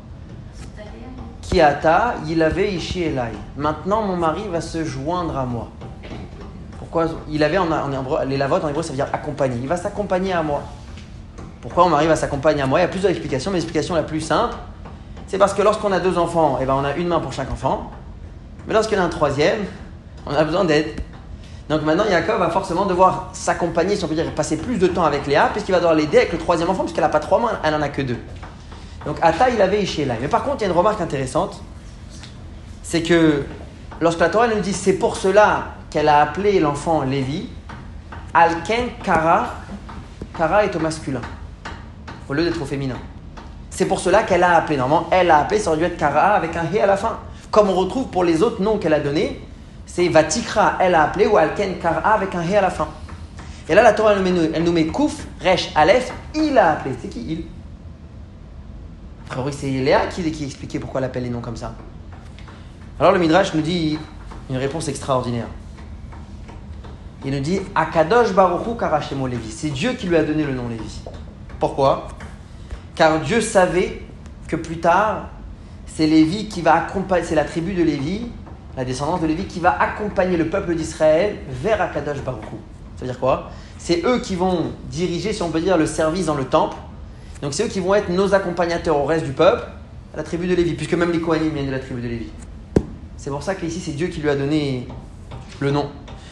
[1.52, 3.34] Kiata, il avait Ishi Elai.
[3.58, 5.68] Maintenant, mon mari va se joindre à moi.
[6.80, 9.58] Pourquoi Il avait en, en les lavotes en hébreu, ça veut dire accompagner.
[9.62, 10.62] Il va s'accompagner à moi.
[11.62, 12.80] Pourquoi mon mari va s'accompagner à moi?
[12.80, 14.56] Il y a plusieurs explications, mais l'explication la plus simple,
[15.28, 17.52] c'est parce que lorsqu'on a deux enfants, eh ben, on a une main pour chaque
[17.52, 17.92] enfant.
[18.66, 19.60] Mais lorsqu'il y a un troisième,
[20.26, 21.02] on a besoin d'aide.
[21.68, 25.04] Donc maintenant, Jacob va forcément devoir s'accompagner, si on peut dire, passer plus de temps
[25.04, 27.60] avec Léa, puisqu'il va devoir l'aider avec le troisième enfant, puisqu'elle n'a pas trois mains,
[27.64, 28.18] elle n'en a que deux.
[29.06, 30.18] Donc Ata, il avait Ishélaï.
[30.22, 31.62] Mais par contre, il y a une remarque intéressante.
[32.84, 33.44] C'est que
[34.00, 37.48] lorsque la Torah nous dit c'est pour cela qu'elle a appelé l'enfant Lévi,
[38.34, 39.56] Alken Kara,
[40.38, 41.22] Kara est au masculin,
[42.30, 42.98] au lieu d'être au féminin.
[43.70, 44.78] C'est pour cela qu'elle a appelé.
[44.78, 47.20] Normalement, elle a appelé, ça aurait dû être Kara avec un He à la fin.
[47.50, 49.42] Comme on retrouve pour les autres noms qu'elle a donnés,
[49.86, 52.88] c'est Vatikra, elle a appelé, ou Alken Kara avec un He à la fin.
[53.68, 56.96] Et là, la Torah, nous met, nous met Kouf, Resh, Aleph, il a appelé.
[57.02, 57.61] C'est qui il?
[59.52, 61.74] C'est Léa qui, expliquait pourquoi elle appelle les noms comme ça.
[63.00, 63.98] Alors le Midrash nous dit
[64.50, 65.48] une réponse extraordinaire.
[67.24, 69.52] Il nous dit Akadosh Baruchu Karashemo Lévi.
[69.52, 71.02] C'est Dieu qui lui a donné le nom Lévi.
[71.60, 72.08] Pourquoi?
[72.96, 74.02] Car Dieu savait
[74.48, 75.30] que plus tard,
[75.86, 78.28] c'est Lévi qui va accompagner, c'est la tribu de Lévi,
[78.76, 82.58] la descendance de Lévi, qui va accompagner le peuple d'Israël vers Akadosh Baruchu.
[82.96, 83.52] Ça veut dire quoi?
[83.78, 86.78] C'est eux qui vont diriger, si on peut dire, le service dans le temple
[87.42, 89.64] donc c'est eux qui vont être nos accompagnateurs au reste du peuple,
[90.14, 92.28] à la tribu de Lévi, puisque même les Kohanim viennent de la tribu de Lévi.
[93.18, 94.88] C'est pour ça qu'ici c'est Dieu qui lui a donné
[95.60, 95.90] le nom.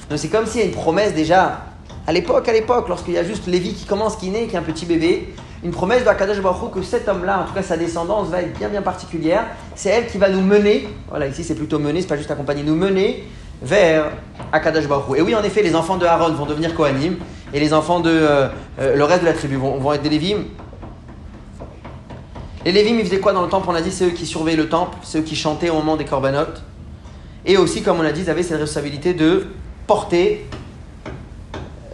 [0.10, 1.66] Donc c'est comme s'il y a une promesse déjà,
[2.06, 4.60] à l'époque, à l'époque, lorsqu'il y a juste Lévi qui commence, qui naît, qui est
[4.60, 5.34] un petit bébé,
[5.64, 8.82] une promesse de que cet homme-là, en tout cas sa descendance, va être bien bien
[8.82, 9.46] particulière.
[9.76, 12.64] C'est elle qui va nous mener, voilà ici c'est plutôt mener, c'est pas juste accompagner,
[12.64, 13.24] nous mener
[13.62, 14.12] vers
[14.52, 17.18] Akadosh Baruch Et oui, en effet, les enfants de Aaron vont devenir Kohanim,
[17.54, 18.48] et les enfants de euh,
[18.80, 20.46] euh, le reste de la tribu vont, vont être des Lévim,
[22.66, 23.68] Les Lévim, ils faisaient quoi dans le temple?
[23.70, 25.96] On a dit c'est eux qui surveillaient le temple, c'est eux qui chantaient au moment
[25.96, 26.62] des corbanotes.
[27.46, 29.48] Et aussi, comme on a dit, ils avaient cette responsabilité de
[29.88, 30.46] porter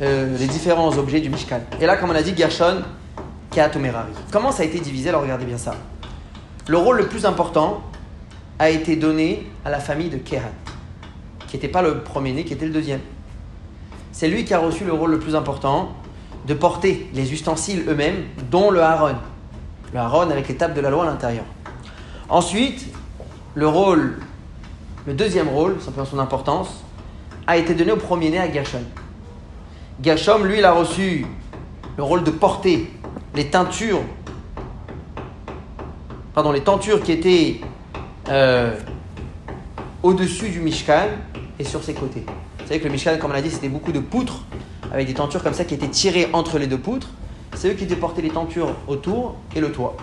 [0.02, 1.62] euh, les différents objets du Mishkan.
[1.80, 2.82] Et là, comme on a dit, Gershon,
[3.52, 4.12] Kehat Merari.
[4.32, 5.10] Comment ça a été divisé?
[5.10, 5.76] Alors regardez bien ça.
[6.68, 7.84] Le rôle le plus important
[8.58, 10.52] a été donné à la famille de Kehat,
[11.48, 13.02] qui n'était pas le premier-né, qui était le deuxième.
[14.12, 15.90] C'est lui qui a reçu le rôle le plus important
[16.48, 19.16] de porter les ustensiles eux-mêmes, dont le Haron.
[19.96, 21.46] Le avec les tables de la loi à l'intérieur.
[22.28, 22.86] Ensuite,
[23.54, 24.18] le rôle,
[25.08, 26.84] le deuxième rôle, simplement son importance,
[27.48, 28.84] a été donné au premier-né à Gershon.
[30.04, 31.26] Gershom, lui, il a reçu
[31.96, 32.92] le rôle de porter
[33.36, 34.02] les teintures,
[36.34, 37.62] pardon, les tentures qui étaient
[38.28, 38.78] euh,
[40.04, 41.08] au-dessus du Mishkan
[41.58, 42.26] et sur ses côtés.
[42.60, 44.44] Vous savez que le Mishkan, comme on l'a dit, c'était beaucoup de poutres,
[44.92, 47.12] avec des tentures comme ça qui étaient tirées entre les deux poutres.
[47.56, 49.96] C'est eux qui portés les tentures autour et le toit.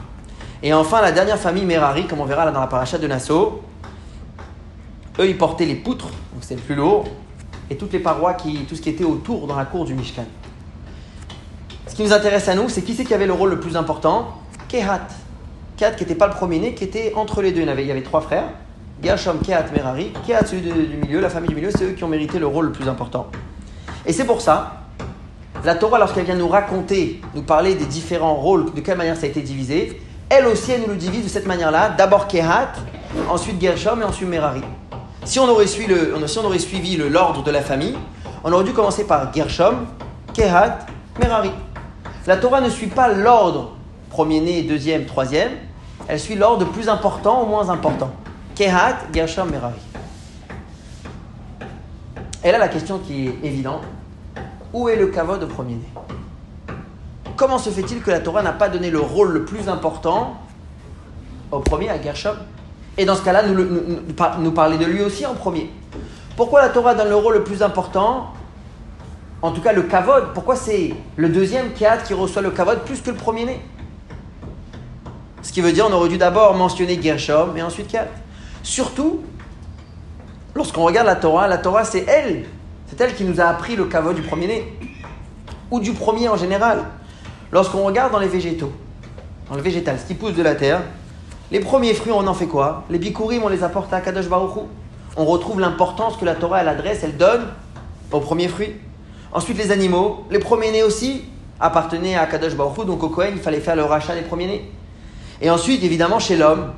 [0.62, 3.62] Et enfin, la dernière famille Merari, comme on verra là dans la paracha de Nassau,
[5.18, 7.04] eux, ils portaient les poutres, donc c'est le plus lourd,
[7.68, 10.24] et toutes les parois, qui, tout ce qui était autour dans la cour du Mishkan.
[11.86, 13.76] Ce qui nous intéresse à nous, c'est qui c'est qui avait le rôle le plus
[13.76, 14.28] important?
[14.68, 15.08] Kehat.
[15.76, 17.62] Kehat qui n'était pas le premier-né, qui était entre les deux.
[17.62, 18.48] Il y avait trois frères,
[19.02, 20.12] Gershom, Kehat, Merari.
[20.26, 22.66] Kehat, celui du milieu, la famille du milieu, c'est eux qui ont mérité le rôle
[22.66, 23.26] le plus important.
[24.06, 24.81] Et c'est pour ça,
[25.64, 29.26] la Torah, lorsqu'elle vient nous raconter, nous parler des différents rôles, de quelle manière ça
[29.26, 31.90] a été divisé, elle aussi, elle nous le divise de cette manière-là.
[31.90, 32.72] D'abord Kehat,
[33.28, 34.62] ensuite Gershom et ensuite Merari.
[35.24, 37.96] Si on aurait suivi, le, si on aurait suivi l'ordre de la famille,
[38.42, 39.86] on aurait dû commencer par Gershom,
[40.34, 40.78] Kehat,
[41.20, 41.52] Merari.
[42.26, 43.76] La Torah ne suit pas l'ordre
[44.10, 45.52] premier-né, deuxième, troisième.
[46.08, 48.10] Elle suit l'ordre plus important au moins important.
[48.56, 49.80] Kehat, Gershom, Merari.
[52.42, 53.82] Et là, la question qui est évidente
[54.72, 55.88] où est le kavod de premier-né
[57.36, 60.36] Comment se fait-il que la Torah n'a pas donné le rôle le plus important
[61.50, 62.36] au premier, à Gershom?
[62.98, 63.64] Et dans ce cas-là, nous,
[64.38, 65.70] nous, parler de lui aussi en premier.
[66.36, 68.32] Pourquoi la Torah donne le rôle le plus important?
[69.40, 70.34] En tout cas, le kavod.
[70.34, 73.60] Pourquoi c'est le deuxième Kéat qui reçoit le kavod plus que le premier-né
[75.42, 78.08] Ce qui veut dire on aurait dû d'abord mentionner Gershom et ensuite Kéat.
[78.62, 79.22] Surtout,
[80.54, 82.44] lorsqu'on regarde la Torah, la Torah c'est elle.
[82.92, 84.70] C'est elle qui nous a appris le kavod du premier-né.
[85.70, 86.84] Ou du premier en général.
[87.50, 88.70] Lorsqu'on regarde dans les végétaux,
[89.48, 90.82] dans le végétal, ce qui pousse de la terre,
[91.50, 92.84] les premiers fruits, on en fait quoi?
[92.90, 94.66] Les bikurim, on les apporte à Kadosh Baruch
[95.16, 97.46] On retrouve l'importance que la Torah, elle adresse, elle donne
[98.10, 98.74] aux premiers fruits.
[99.32, 101.24] Ensuite, les animaux, les premiers-nés aussi
[101.60, 104.70] appartenaient à Kadosh Baruch donc au Kohen, il fallait faire le rachat des premiers-nés.
[105.40, 106.72] Et ensuite, évidemment, chez l'homme,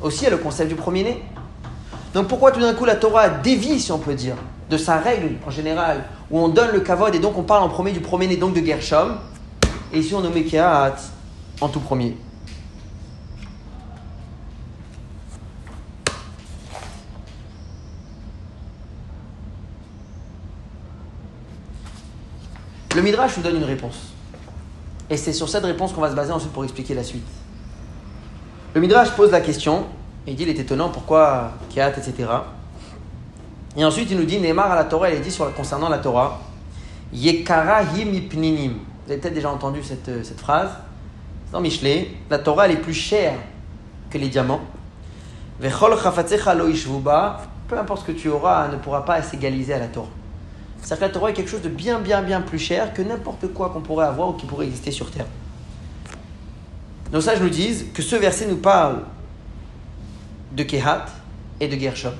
[0.00, 1.22] aussi, il y a le concept du premier-né.
[2.14, 4.34] Donc pourquoi tout d'un coup la Torah dévie, si on peut dire,
[4.72, 7.68] de sa règle en général, où on donne le kavod et donc on parle en
[7.68, 9.18] premier du premier-né, donc de Gershom,
[9.92, 10.96] et ici on nomme Kehat
[11.60, 12.16] en tout premier.
[22.96, 24.12] Le Midrash nous donne une réponse.
[25.10, 27.26] Et c'est sur cette réponse qu'on va se baser ensuite pour expliquer la suite.
[28.74, 29.84] Le Midrash pose la question,
[30.26, 32.26] et il dit il est étonnant pourquoi Kiat, etc.
[33.76, 36.40] Et ensuite il nous dit Neymar à la Torah, il est dit concernant la Torah
[37.12, 38.72] Yekara ipninim.
[39.04, 40.70] Vous avez peut-être déjà entendu cette, euh, phrase.
[41.52, 43.34] Dans Michelet, la Torah elle est plus chère
[44.10, 44.60] que les diamants.
[45.60, 45.96] Vechol
[47.68, 50.08] peu importe ce que tu auras, ne pourra pas s'égaliser à la Torah.
[50.82, 53.52] C'est-à-dire que la Torah est quelque chose de bien, bien, bien plus cher que n'importe
[53.54, 55.26] quoi qu'on pourrait avoir ou qui pourrait exister sur Terre.
[57.12, 59.02] Nos sages nous disent que ce verset nous parle
[60.52, 61.06] de Kehat
[61.60, 62.12] et de Gershom.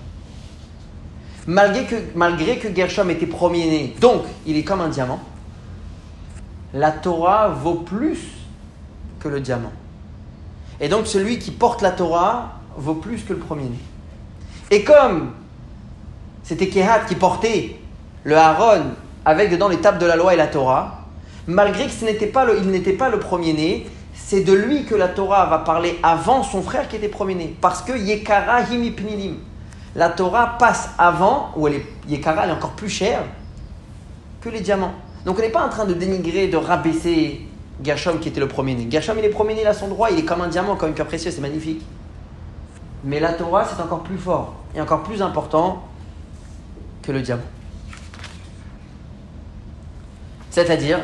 [1.47, 5.21] Malgré que, malgré que Gershom était premier-né, donc il est comme un diamant,
[6.73, 8.21] la Torah vaut plus
[9.19, 9.73] que le diamant.
[10.81, 13.79] Et donc celui qui porte la Torah vaut plus que le premier-né.
[14.71, 15.33] Et comme
[16.45, 17.77] c'était Kehat qui portait
[18.25, 18.83] le Aaron
[19.25, 21.07] avec dedans les tables de la loi et la Torah,
[21.47, 25.09] malgré que ce n'était pas il n'était pas le premier-né, c'est de lui que la
[25.09, 27.57] Torah va parler avant son frère qui était premier-né.
[27.61, 29.37] Parce que Yekara Himipnilim.
[29.95, 33.23] La Torah passe avant, ou elle est, Yekara elle est encore plus chère
[34.41, 34.95] que les diamants.
[35.25, 37.47] Donc on n'est pas en train de dénigrer, de rabaisser
[37.83, 38.89] Gershom qui était le premier-né.
[38.91, 40.95] Gershom il est premier-né, il a son droit, il est comme un diamant, comme un
[40.95, 41.83] cœur précieux, c'est magnifique.
[43.05, 45.83] Mais la Torah c'est encore plus fort et encore plus important
[47.03, 47.43] que le diamant.
[50.51, 51.01] C'est-à-dire,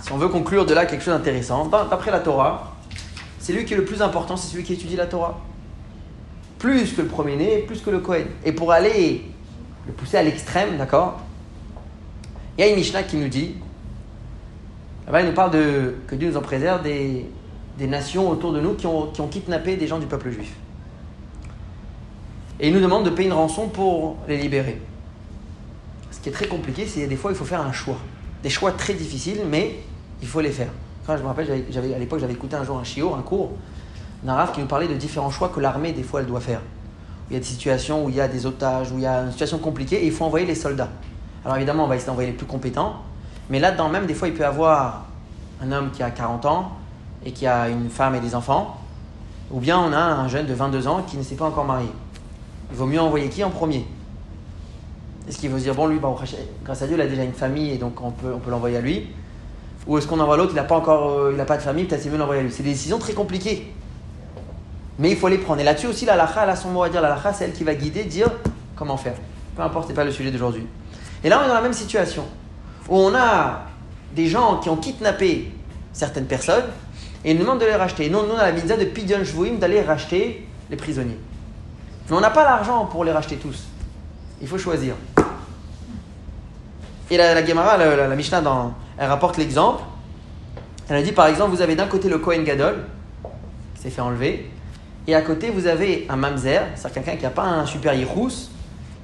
[0.00, 2.72] si on veut conclure de là quelque chose d'intéressant, d'après la Torah,
[3.38, 5.40] c'est lui qui est le plus important, c'est celui qui étudie la Torah.
[6.58, 8.26] Plus que le premier-né, plus que le Kohen.
[8.44, 9.22] Et pour aller
[9.86, 11.20] le pousser à l'extrême, d'accord
[12.56, 13.54] Il y a une Mishnah qui nous dit,
[15.12, 17.26] il nous parle de, que Dieu nous en préserve, des,
[17.78, 20.52] des nations autour de nous qui ont, qui ont kidnappé des gens du peuple juif.
[22.58, 24.80] Et il nous demande de payer une rançon pour les libérer.
[26.10, 27.98] Ce qui est très compliqué, c'est des fois il faut faire un choix.
[28.42, 29.76] Des choix très difficiles, mais
[30.22, 30.70] il faut les faire.
[31.06, 33.52] Quand je me rappelle, j'avais, à l'époque, j'avais écouté un jour un chiot, un cours
[34.26, 36.60] d'un raf qui nous parlait de différents choix que l'armée, des fois, elle doit faire.
[37.30, 39.20] Il y a des situations où il y a des otages, où il y a
[39.22, 40.88] une situation compliquée et il faut envoyer les soldats.
[41.44, 42.96] Alors évidemment, on va essayer d'envoyer les plus compétents,
[43.50, 45.06] mais là-dedans même, des fois, il peut y avoir
[45.62, 46.72] un homme qui a 40 ans
[47.24, 48.76] et qui a une femme et des enfants,
[49.52, 51.88] ou bien on a un jeune de 22 ans qui ne s'est pas encore marié.
[52.72, 53.86] Il vaut mieux envoyer qui en premier?
[55.28, 56.12] Est-ce qu'il faut se dire, bon, lui, bah,
[56.64, 58.76] grâce à Dieu, il a déjà une famille et donc on peut, on peut l'envoyer
[58.76, 59.08] à lui?
[59.86, 61.84] Ou est-ce qu'on envoie l'autre, il n'a pas encore euh, il a pas de famille,
[61.84, 62.52] peut-être c'est mieux l'envoyer à lui?
[62.52, 63.72] C'est des décisions très compliquées.
[64.98, 65.60] Mais il faut les prendre.
[65.60, 67.00] Et là-dessus aussi, la lacha, elle a son mot à dire.
[67.00, 68.30] La lacha, c'est elle qui va guider, dire
[68.74, 69.14] comment faire.
[69.54, 70.66] Peu importe, ce pas le sujet d'aujourd'hui.
[71.22, 72.24] Et là, on est dans la même situation.
[72.88, 73.64] Où on a
[74.14, 75.52] des gens qui ont kidnappé
[75.92, 76.64] certaines personnes
[77.24, 78.08] et ils nous demandent de les racheter.
[78.08, 81.18] Nous, nous on a la mitzvah de Pidyon Shvuim d'aller racheter les prisonniers.
[82.08, 83.64] Mais on n'a pas l'argent pour les racheter tous.
[84.40, 84.94] Il faut choisir.
[87.10, 88.42] Et la, Gemara, la, Mishnah,
[88.98, 89.82] elle rapporte l'exemple.
[90.88, 92.84] Elle a dit par exemple, vous avez d'un côté le Kohen Gadol,
[93.74, 94.50] qui s'est fait enlever,
[95.06, 98.50] et à côté vous avez un Mamzer, c'est quelqu'un qui n'a pas un super Yirous,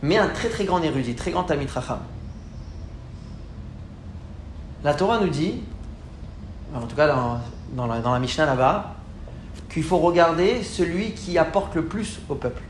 [0.03, 2.01] mais un très très grand érudit, très grand Tamit Racham.
[4.83, 5.63] La Torah nous dit,
[6.75, 8.97] en tout cas dans, la, Mishnah là-bas,
[9.71, 12.63] qu'il faut regarder celui qui apporte le plus au peuple.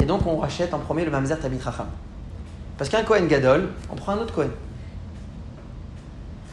[0.00, 1.86] Et donc on rachète en premier le Mamzer Tamit Racham.
[2.76, 4.50] Parce qu'un Kohen Gadol, on prend un autre Kohen.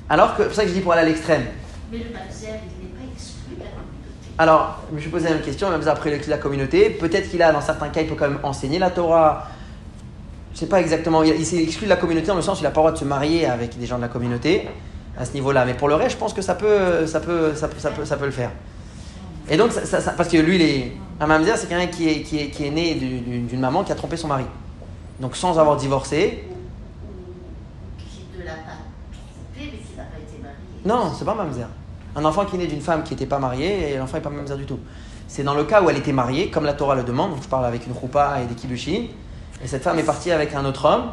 [0.07, 1.45] Alors que, c'est pour ça que je dis pour aller à l'extrême.
[1.91, 3.55] Mais le Mamzer, il n'est pas exclu.
[4.38, 6.89] Alors, je me suis posé la même question, même après la communauté.
[6.89, 9.47] Peut-être qu'il a, dans certains cas, il peut quand même enseigner la Torah.
[10.51, 11.23] Je ne sais pas exactement.
[11.23, 12.88] Il, il s'est exclu de la communauté dans le sens où il n'a pas le
[12.88, 14.67] droit de se marier avec des gens de la communauté
[15.17, 15.63] à ce niveau-là.
[15.65, 18.05] Mais pour le reste, je pense que ça peut, ça peut, ça peut, ça peut,
[18.05, 18.51] ça peut le faire.
[19.49, 22.21] Et donc, ça, ça, parce que lui, il est, un mamzer, c'est quelqu'un qui est,
[22.23, 24.45] qui, est, qui est né d'une maman qui a trompé son mari.
[25.19, 26.43] Donc, sans avoir divorcé.
[27.07, 28.59] Ou qui ne l'a pas
[29.13, 30.57] trompé, mais qui n'a pas été marié.
[30.83, 31.67] Non, c'est pas un mamzer.
[32.16, 34.30] Un enfant qui est né d'une femme qui n'était pas mariée, et l'enfant n'est pas
[34.30, 34.80] mamzer du tout.
[35.28, 37.32] C'est dans le cas où elle était mariée, comme la Torah le demande.
[37.32, 39.07] Donc, je parle avec une roupa et des kiddushin.
[39.63, 41.11] Et cette femme est partie avec un autre homme.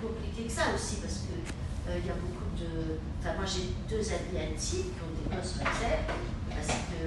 [0.00, 2.98] plus compliqué que ça aussi, parce que euh, il y a beaucoup de.
[3.20, 6.02] Enfin, moi j'ai deux amis intimes qui ont des gosses mazères,
[6.50, 6.98] parce que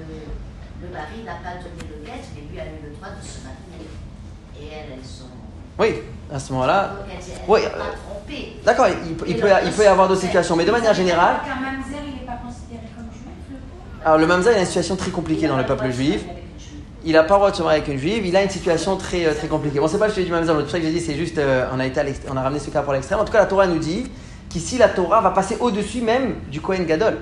[0.82, 3.38] le mari n'a pas donné le guet, mais lui a eu le droit de se
[3.44, 3.88] marier.
[4.60, 5.32] Et elles, elles sont.
[5.78, 6.92] Oui, à ce moment-là.
[7.48, 8.64] Oui, euh.
[8.64, 11.60] D'accord, il, il peut, il peut y avoir d'autres situations, mais de manière générale, Un
[11.60, 14.66] mamzer, il n'est pas considéré comme juif, le pauvre alors le mamzer il a une
[14.66, 16.24] situation très compliquée dans le peuple juif.
[17.04, 18.96] Il n'a pas le droit de se marier avec une juive, il a une situation
[18.96, 19.80] très, euh, très compliquée.
[19.80, 21.38] Bon, c'est pas le sujet du mamzer, c'est pour ça que j'ai dit, c'est juste,
[21.38, 22.00] euh, on, a été
[22.30, 23.18] on a ramené ce cas pour l'extrême.
[23.18, 24.06] En tout cas, la Torah nous dit
[24.48, 27.18] qu'ici la Torah va passer au-dessus même du Kohen Gadol.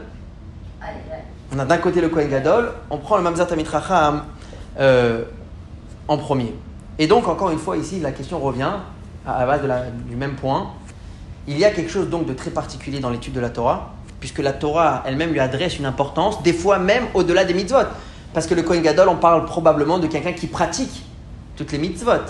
[1.55, 4.25] On a d'un côté le Kohen Gadol, on prend le Mamzer Tamit Racham
[4.79, 5.25] euh,
[6.07, 6.55] en premier.
[6.99, 8.73] Et donc, encore une fois, ici, la question revient
[9.27, 9.63] à la base
[10.07, 10.73] du même point.
[11.47, 13.94] Il y a quelque chose donc de très particulier dans l'étude de la Torah,
[14.25, 17.85] puisque la Torah elle-même lui adresse une importance, des fois même au-delà des mitzvot.
[18.33, 21.05] Parce que le Kohen Gadol, on parle probablement de quelqu'un qui pratique
[21.57, 22.25] toutes les mitzvot.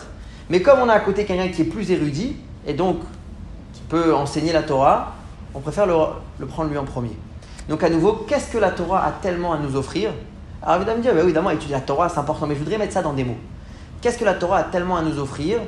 [0.51, 2.34] Mais comme on a à côté quelqu'un qui est plus érudit,
[2.66, 2.99] et donc
[3.74, 5.14] qui peut enseigner la Torah,
[5.55, 7.16] on préfère le, prendre lui en premier.
[7.68, 10.11] Donc à nouveau, qu'est-ce que la Torah a tellement à nous offrir?
[10.64, 12.95] Alors évidemment, me dire, bah évidemment, étudier la Torah, c'est important, mais je voudrais mettre
[12.95, 13.38] ça dans des mots.
[14.01, 15.61] Qu'est-ce que la Torah a tellement à nous offrir?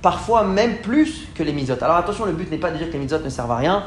[0.00, 1.76] Parfois même plus que les mitzvot.
[1.82, 3.82] Alors attention, le but n'est pas de dire que les mitzvot ne servent à rien.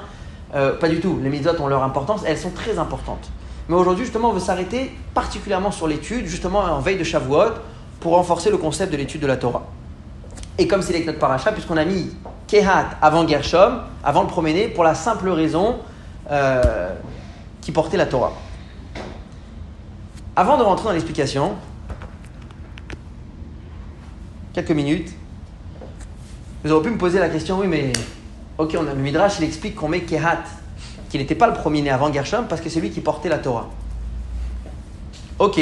[0.56, 1.20] Euh, pas du tout.
[1.22, 3.30] Les mitzvot ont leur importance, elles sont très importantes.
[3.68, 7.54] Mais aujourd'hui, justement, on veut s'arrêter particulièrement sur l'étude, justement en veille de Shavuot,
[8.00, 9.66] pour renforcer le concept de l'étude de la Torah.
[10.58, 12.12] Et comme c'est avec notre paracha, puisqu'on a mis
[12.48, 15.78] Kehat avant Gershom, avant le promener, pour la simple raison
[16.32, 16.94] euh,
[17.62, 18.34] qui portait la Torah.
[20.36, 21.56] Avant de rentrer dans l'explication,
[24.54, 25.12] quelques minutes,
[26.64, 27.92] vous aurez pu me poser la question, oui, mais
[28.58, 30.44] ok, on le Midrash, il explique qu'on met Kehat,
[31.10, 33.70] qu'il n'était pas le premier-né avant Gershom, parce que c'est lui qui portait la Torah.
[35.40, 35.60] Ok,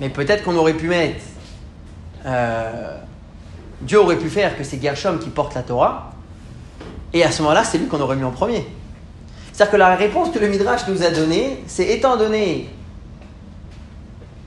[0.00, 1.20] mais peut-être qu'on aurait pu mettre.
[2.26, 2.96] euh,
[3.80, 6.12] Dieu aurait pu faire que c'est Gershom qui porte la Torah,
[7.12, 8.66] et à ce moment-là, c'est lui qu'on aurait mis en premier.
[9.52, 12.70] C'est-à-dire que la réponse que le Midrash nous a donnée, c'est étant donné,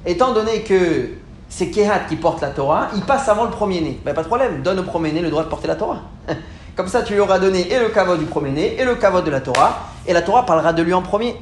[0.05, 1.09] étant donné que
[1.49, 3.99] c'est Kehat qui porte la Torah, il passe avant le premier-né.
[4.05, 6.01] Ben, pas de problème, donne au premier-né le droit de porter la Torah.
[6.81, 9.29] Comme ça, tu lui auras donné et le kavod du premier-né et le kavod de
[9.29, 11.35] la Torah, et la Torah parlera de lui en premier.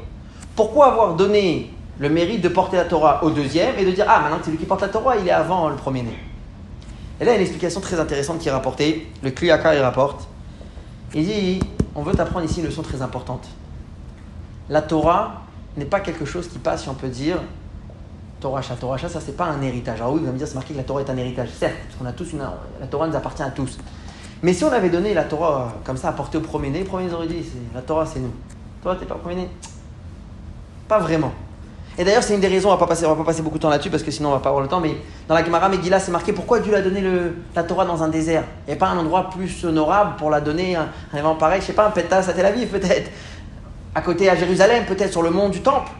[0.53, 4.19] Pourquoi avoir donné le mérite de porter la Torah au deuxième et de dire Ah,
[4.19, 6.13] maintenant c'est lui qui porte la Torah, il est avant le premier-né?
[7.21, 9.09] Et là, il y a une explication très intéressante qui est rapportée.
[9.23, 10.27] Le Kliyaka, il rapporte.
[11.13, 11.61] Il dit
[11.95, 13.47] On veut t'apprendre ici une leçon très importante.
[14.67, 15.43] La Torah,
[15.77, 17.37] n'est pas quelque chose qui passe, si on peut dire,
[18.41, 18.75] Toracha.
[18.75, 20.01] Toracha, ça, c'est pas un héritage.
[20.01, 21.47] Alors oui, vous allez me dire, c'est marqué que la Torah est un héritage.
[21.57, 22.39] Certes, parce qu'on a tous une.
[22.81, 23.77] La Torah nous appartient à tous.
[24.41, 27.27] Mais si on avait donné la Torah comme ça, apportée au premier-né, le premier aurait
[27.27, 28.33] dit, la Torah, c'est nous.
[28.81, 29.49] Toi, t'es pas premier-né
[30.87, 31.33] Pas vraiment.
[31.97, 33.61] Et d'ailleurs, c'est une des raisons, on va pas passer, va pas passer beaucoup de
[33.61, 34.95] temps là-dessus parce que sinon on va pas avoir le temps, mais
[35.27, 37.03] dans la Gemara Megillah, c'est marqué pourquoi Dieu a donné
[37.53, 38.45] la Torah dans un désert?
[38.65, 41.59] Il n'y a pas un endroit plus honorable pour la donner, un, un événement pareil,
[41.59, 43.11] je sais pas, un pétas à Tel Aviv peut-être,
[43.93, 45.91] à côté à Jérusalem, peut-être sur le mont du Temple,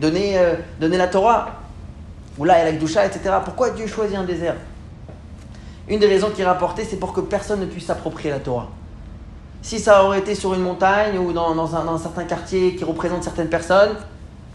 [0.00, 1.48] donner, euh, donner la Torah,
[2.38, 3.34] ou là, il y a Doucha, etc.
[3.44, 4.54] Pourquoi Dieu choisit un désert?
[5.88, 8.68] Une des raisons qui est rapportée, c'est pour que personne ne puisse s'approprier la Torah.
[9.62, 13.48] Si ça aurait été sur une montagne ou dans, un, certain quartier qui représente certaines
[13.48, 13.96] personnes,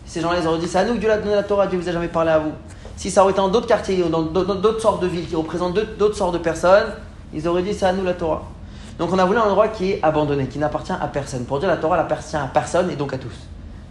[0.06, 1.80] ces gens-là, ils auraient dit, c'est à nous que Dieu a donné la Torah, Dieu
[1.80, 2.52] vous a jamais parlé à vous.
[2.96, 5.78] Si ça aurait été dans d'autres quartiers ou dans d'autres sortes de villes qui représentent
[5.98, 6.94] d'autres sortes de personnes,
[7.34, 8.44] ils auraient dit, c'est à nous la Torah.
[8.98, 11.44] Donc on a voulu un endroit qui est abandonné, qui n'appartient à personne.
[11.46, 13.36] Pour dire la Torah, elle appartient à personne et donc à tous.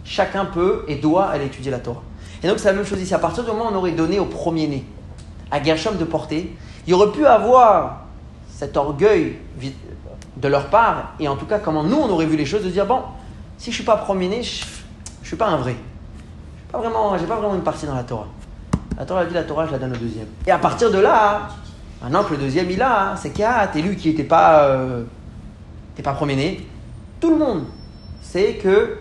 [0.03, 2.01] Chacun peut et doit aller étudier la Torah.
[2.43, 3.13] Et donc c'est la même chose ici.
[3.13, 4.83] À partir du moment où on aurait donné au premier-né,
[5.51, 6.55] à Gershom de porter,
[6.87, 8.05] il aurait pu avoir
[8.49, 9.37] cet orgueil
[10.37, 12.69] de leur part, et en tout cas comment nous on aurait vu les choses, de
[12.69, 13.01] dire, bon,
[13.57, 14.65] si je ne suis pas premier-né, je
[15.21, 15.75] ne suis pas un vrai.
[16.71, 18.27] Pas vraiment, j'ai pas vraiment une partie dans la Torah.
[18.97, 20.27] La Torah a dit la Torah, je la donne au deuxième.
[20.45, 21.49] Et à partir de là,
[22.01, 25.03] maintenant que le deuxième il a, c'est Kéat, et lui qui n'était pas, euh,
[26.03, 26.65] pas premier-né,
[27.19, 27.63] tout le monde
[28.21, 28.97] sait que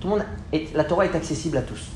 [0.00, 0.24] tout le monde
[0.74, 1.88] la Torah est accessible à tous.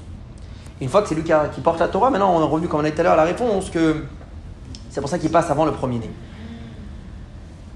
[0.81, 2.81] Une fois que c'est lui qui, qui, porte la Torah, maintenant on est revenu, comme
[2.81, 4.05] on a dit tout à l'heure, la réponse que
[4.93, 6.11] c'est pour ça qu'il passe avant le premier-né.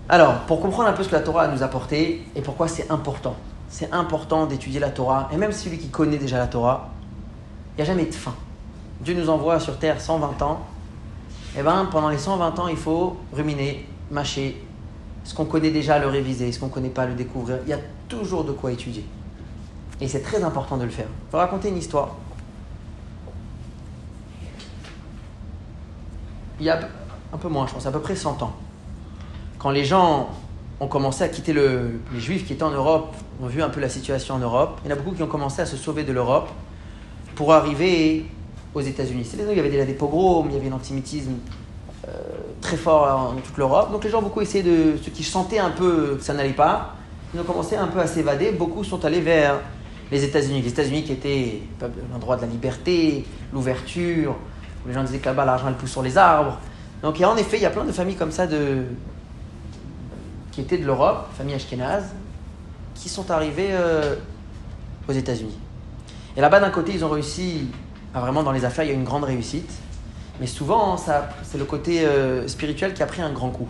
[0.06, 2.90] Alors, pour comprendre un peu ce que la Torah nous a apporté et pourquoi c'est
[2.90, 3.34] important,
[3.70, 6.90] c'est important d'étudier la Torah, et même celui qui connaît déjà la Torah,
[7.72, 8.34] il n'y a jamais de fin.
[9.00, 10.60] Dieu nous envoie sur terre 120 ans.
[11.54, 14.62] Et eh bien, pendant les 120 ans, il faut ruminer, mâcher.
[15.24, 16.52] Ce qu'on connaît déjà, le réviser.
[16.52, 17.58] Ce qu'on ne connaît pas, le découvrir.
[17.64, 19.06] Il y a toujours de quoi étudier.
[20.02, 21.08] Et c'est très important de le faire.
[21.28, 22.14] Je vais raconter une histoire.
[26.60, 26.78] Il y a
[27.36, 28.54] un peu moins, je pense, à peu près 100 ans.
[29.58, 30.30] Quand les gens
[30.80, 33.80] ont commencé à quitter le, les juifs qui étaient en Europe, ont vu un peu
[33.80, 36.02] la situation en Europe, il y en a beaucoup qui ont commencé à se sauver
[36.02, 36.48] de l'Europe
[37.34, 38.24] pour arriver
[38.74, 39.26] aux États-Unis.
[39.30, 41.32] C'est il y avait déjà des pogroms, il y avait un antisémitisme
[42.08, 42.10] euh,
[42.62, 43.92] très fort en toute l'Europe.
[43.92, 44.96] Donc les gens ont beaucoup essayé de.
[45.02, 46.94] Ceux qui sentaient un peu que ça n'allait pas,
[47.34, 48.52] ils ont commencé un peu à s'évader.
[48.52, 49.60] Beaucoup sont allés vers
[50.10, 50.62] les États-Unis.
[50.62, 51.60] Les États-Unis qui étaient
[52.12, 54.34] l'endroit de la liberté, l'ouverture,
[54.84, 56.58] où les gens disaient que là-bas l'argent elle pousse sur les arbres.
[57.02, 58.46] Donc en effet, il y a plein de familles comme ça
[60.50, 62.12] qui étaient de l'Europe, familles ashkénazes,
[62.94, 64.16] qui sont arrivées euh,
[65.08, 65.58] aux États-Unis.
[66.36, 67.68] Et là-bas, d'un côté, ils ont réussi,
[68.14, 69.70] vraiment dans les affaires, il y a une grande réussite.
[70.40, 73.68] Mais souvent, ça, c'est le côté euh, spirituel qui a pris un grand coup.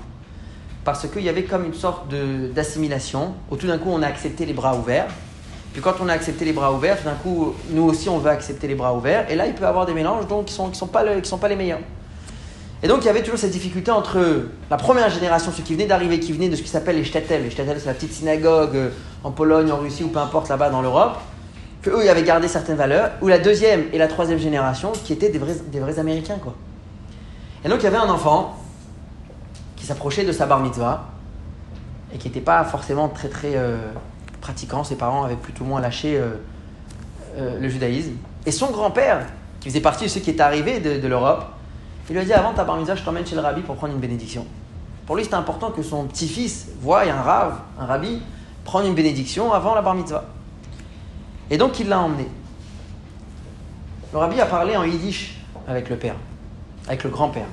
[0.85, 2.09] Parce qu'il y avait comme une sorte
[2.55, 5.09] d'assimilation, où tout d'un coup, on a accepté les bras ouverts.
[5.73, 8.31] Puis quand on a accepté les bras ouverts, tout d'un coup, nous aussi, on veut
[8.31, 9.31] accepter les bras ouverts.
[9.31, 11.03] Et là, il peut y avoir des mélanges donc, qui ne sont pas
[11.49, 11.81] les meilleurs.
[12.87, 15.89] Et donc, il y avait toujours cette difficulté entre la première génération, ceux qui venaient
[15.89, 17.43] d'arriver, qui venaient de ce qui s'appelle les shtetl.
[17.43, 18.91] Les shtetl, c'est la petite synagogue euh,
[19.25, 21.19] en Pologne, en Russie ou peu importe là-bas dans l'Europe
[21.83, 25.31] qu'eux, ils avaient gardé certaines valeurs, ou la deuxième et la troisième génération qui étaient
[25.31, 25.41] des
[25.81, 26.39] vrais, Américains.
[26.41, 26.55] Quoi.
[27.65, 28.57] Et donc il y avait un enfant
[29.75, 31.07] qui s'approchait de sa bar mitzvah
[32.15, 33.79] et qui n'était pas forcément très très euh,
[34.41, 34.85] pratiquant.
[34.85, 38.13] Ses parents avaient plus ou moins lâché euh, le judaïsme.
[38.47, 39.27] Et son grand-père,
[39.59, 41.47] qui faisait partie de ceux qui étaient arrivés de l'Europe,
[42.09, 43.93] il lui a dit avant ta bar mitzvah, je t'emmène chez le rabbi pour prendre
[43.93, 44.47] une bénédiction.
[45.07, 48.21] Pour lui, c'était important que son petit-fils voie un rave, un rabbi,
[48.65, 50.25] prendre une bénédiction avant la bar mitzvah.
[51.51, 52.29] Et donc il l'a emmené.
[54.13, 55.39] Le rabbi a parlé en yiddish
[55.69, 56.17] avec le père,
[56.87, 57.47] avec le grand-père.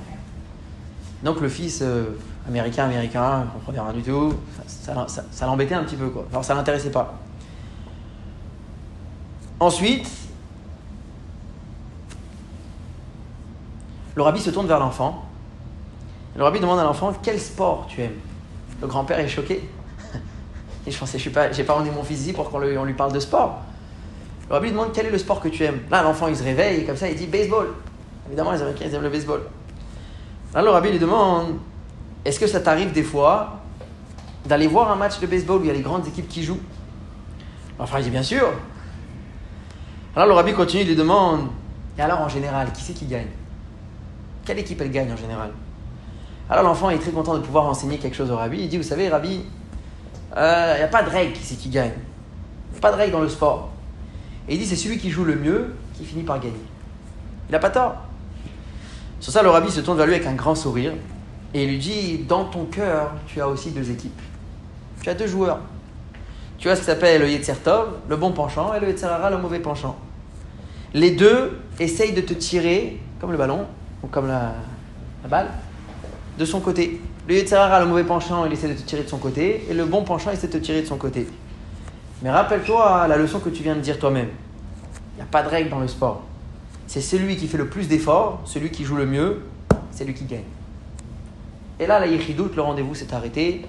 [1.22, 4.34] Donc le fils euh, américain, américain, ne comprenait rien du tout.
[4.66, 6.26] Ça, l'embêtait un petit peu, quoi.
[6.30, 7.14] Alors ça l'intéressait pas.
[9.58, 10.08] Ensuite,
[14.14, 15.24] le rabbi se tourne vers l'enfant.
[16.36, 18.18] Le rabbi demande à l'enfant quel sport tu aimes?
[18.80, 19.68] Le grand-père est choqué.
[20.86, 23.12] Et je pensais, je n'ai pas, pas emmené mon fils ici pour qu'on lui parle
[23.12, 23.60] de sport.
[24.48, 25.80] Le rabbi demande quel est le sport que tu aimes?
[25.90, 27.68] Là, l'enfant, il se réveille comme ça, il dit baseball.
[28.26, 29.42] Évidemment, les Américains, aiment le baseball.
[30.54, 31.58] Là, le rabbi lui demande
[32.24, 33.60] est-ce que ça t'arrive des fois
[34.46, 36.60] d'aller voir un match de baseball où il y a les grandes équipes qui jouent?
[37.78, 38.48] L'enfant, il dit bien sûr.
[40.14, 41.48] Alors, le rabbi continue, il lui demande
[41.98, 43.28] et alors, en général, qui c'est qui gagne?
[44.44, 45.50] Quelle équipe elle gagne en général?
[46.50, 48.58] Alors, l'enfant est très content de pouvoir enseigner quelque chose au rabbi.
[48.60, 49.44] Il dit Vous savez, rabbi,
[50.36, 51.92] euh, il n'y a pas de règle qui c'est qui gagne.
[52.80, 53.70] Pas de règle dans le sport.
[54.48, 56.54] Et il dit c'est celui qui joue le mieux qui finit par gagner.
[57.48, 57.96] Il n'a pas tort.
[59.20, 60.92] Sur ça, le rabbi se tourne vers lui avec un grand sourire
[61.54, 64.20] et il lui dit Dans ton cœur, tu as aussi deux équipes.
[65.02, 65.60] Tu as deux joueurs.
[66.58, 69.30] Tu vois ce qui s'appelle le Yetzer Tov, le bon penchant, et le Yetzer Hara,
[69.30, 69.96] le mauvais penchant.
[70.92, 73.66] Les deux essayent de te tirer, comme le ballon,
[74.10, 74.52] comme la,
[75.28, 75.48] balle,
[76.38, 77.00] de son côté.
[77.26, 79.86] Le Hara, le mauvais penchant, il essaie de te tirer de son côté, et le
[79.86, 81.26] bon penchant, il essaie de te tirer de son côté.
[82.22, 84.28] Mais rappelle-toi la leçon que tu viens de dire toi-même.
[85.12, 86.22] Il n'y a pas de règle dans le sport.
[86.86, 89.42] C'est celui qui fait le plus d'efforts, celui qui joue le mieux,
[89.90, 90.44] c'est lui qui gagne.
[91.80, 93.64] Et là, la Yechidout, le rendez-vous s'est arrêté,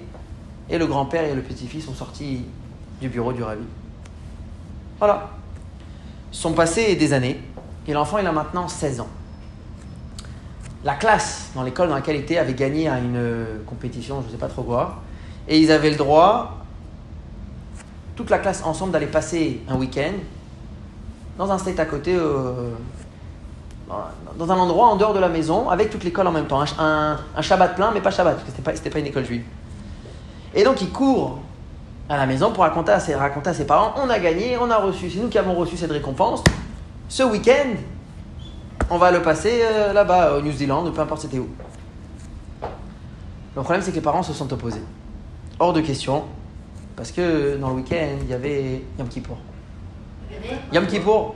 [0.68, 2.44] et le grand-père et le petit-fils sont sortis
[3.00, 3.64] du bureau du rabbi.
[4.98, 5.30] Voilà.
[6.30, 7.40] Sont passés des années,
[7.86, 9.08] et l'enfant, il a maintenant 16 ans.
[10.86, 14.30] La classe dans l'école dans laquelle il était avait gagné à une compétition, je ne
[14.30, 15.02] sais pas trop quoi,
[15.48, 16.58] et ils avaient le droit,
[18.14, 20.12] toute la classe ensemble, d'aller passer un week-end
[21.38, 22.70] dans un state à côté, euh,
[24.38, 26.62] dans un endroit en dehors de la maison, avec toute l'école en même temps.
[26.78, 29.42] Un, un, Shabbat plein, mais pas Shabbat, parce que ce n'était pas, une école juive.
[30.54, 31.40] Et donc il court
[32.08, 34.70] à la maison pour raconter à, ses, raconter à ses parents on a gagné, on
[34.70, 36.44] a reçu, c'est nous qui avons reçu cette récompense.
[37.08, 37.74] Ce week-end,
[38.90, 41.48] on va le passer euh, là-bas, au New Zealand, ou peu importe c'était où.
[42.62, 44.82] Le problème, c'est que les parents se sont opposés.
[45.58, 46.24] Hors de question,
[46.94, 49.38] parce que dans le week-end, il y avait Yom Kippour.
[50.72, 51.34] Yom Kippour,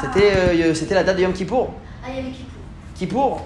[0.00, 1.74] c'était, euh, c'était la date de Yom Kippour.
[2.02, 2.60] Ah, il y avait Kippour.
[2.94, 3.42] Kippour.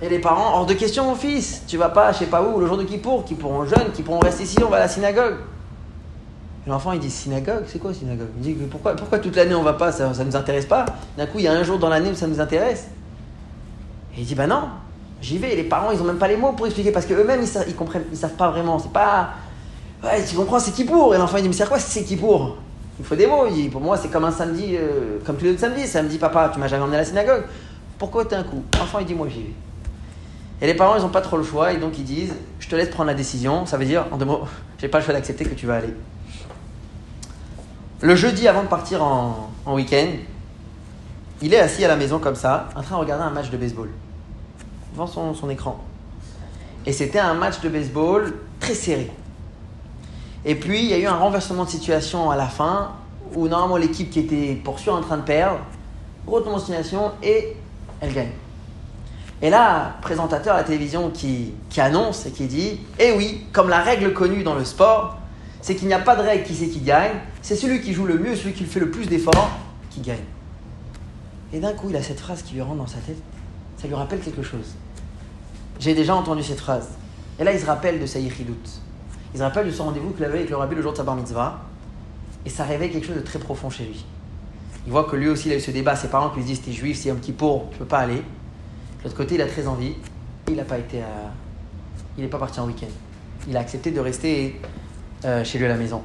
[0.00, 2.60] Et les parents, hors de question, mon fils, tu vas pas, je sais pas où,
[2.60, 4.88] le jour de Kippour, qui pourront jeunes, qui pourront rester ici, on va à la
[4.88, 5.36] synagogue.
[6.68, 8.28] L'enfant, il dit synagogue, c'est quoi synagogue?
[8.42, 10.84] Il dit pourquoi, pourquoi toute l'année on va pas, ça, ne nous intéresse pas?
[11.16, 12.88] D'un coup, il y a un jour dans l'année où ça nous intéresse.
[14.16, 14.68] Et il dit bah non,
[15.20, 15.54] j'y vais.
[15.56, 18.04] Les parents, ils ont même pas les mots pour expliquer parce qu'eux-mêmes, ils, ils comprennent,
[18.10, 18.78] ils savent pas vraiment.
[18.78, 19.30] C'est pas,
[20.04, 21.14] ouais, tu comprends, c'est Kippour.
[21.14, 22.56] Et l'enfant, il dit mais c'est quoi c'est Kippour?
[22.98, 23.46] Il faut des mots.
[23.70, 25.86] pour moi, c'est comme un samedi, euh, comme tous les autres samedis.
[25.86, 27.44] Samedi, papa, tu m'as jamais emmené à la synagogue.
[27.96, 28.64] Pourquoi t'es un coup?
[28.80, 29.52] Enfant, il dit, moi, j'y vais.
[30.60, 32.74] Et les parents, ils n'ont pas trop le choix, et donc ils disent, je te
[32.74, 33.66] laisse prendre la décision.
[33.66, 34.42] Ça veut dire, en deux mots,
[34.78, 35.94] j'ai pas le choix d'accepter que tu vas aller.
[38.00, 40.06] Le jeudi, avant de partir en, week-end,
[41.42, 43.56] il est assis à la maison comme ça, en train de regarder un match de
[43.56, 43.88] baseball,
[44.92, 45.80] devant son, son écran.
[46.86, 49.10] Et c'était un match de baseball très serré.
[50.44, 52.92] Et puis, il y a eu un renversement de situation à la fin,
[53.34, 55.58] où normalement l'équipe qui était poursuivie en train de perdre,
[56.24, 57.56] retourne en situation et
[58.00, 58.32] elle gagne.
[59.42, 63.80] Et là, présentateur à la télévision qui annonce et qui dit Eh oui, comme la
[63.80, 65.18] règle connue dans le sport,
[65.60, 68.06] c'est qu'il n'y a pas de règle qui sait qui gagne, c'est celui qui joue
[68.06, 69.50] le mieux, celui qui fait le plus d'efforts,
[69.90, 70.24] qui gagne.
[71.52, 73.18] Et d'un coup, il a cette phrase qui lui rentre dans sa tête,
[73.78, 74.74] ça lui rappelle quelque chose.
[75.80, 76.88] J'ai déjà entendu cette phrase.
[77.38, 78.80] Et là, il se rappelle de sa doute.
[79.32, 81.04] Il se rappelle de ce rendez-vous qu'il avait avec le rabbi le jour de sa
[81.04, 81.60] bar mitzvah.
[82.44, 84.04] Et ça réveille quelque chose de très profond chez lui.
[84.86, 85.94] Il voit que lui aussi, il a eu ce débat.
[85.94, 88.16] Ses parents qui lui disent T'es juif, c'est un petit pour, tu peux pas aller.
[88.16, 89.94] De l'autre côté, il a très envie.
[90.48, 91.02] Il n'a pas été.
[92.16, 92.90] Il n'est pas parti en week-end.
[93.46, 94.60] Il a accepté de rester
[95.24, 96.02] euh, chez lui à la maison.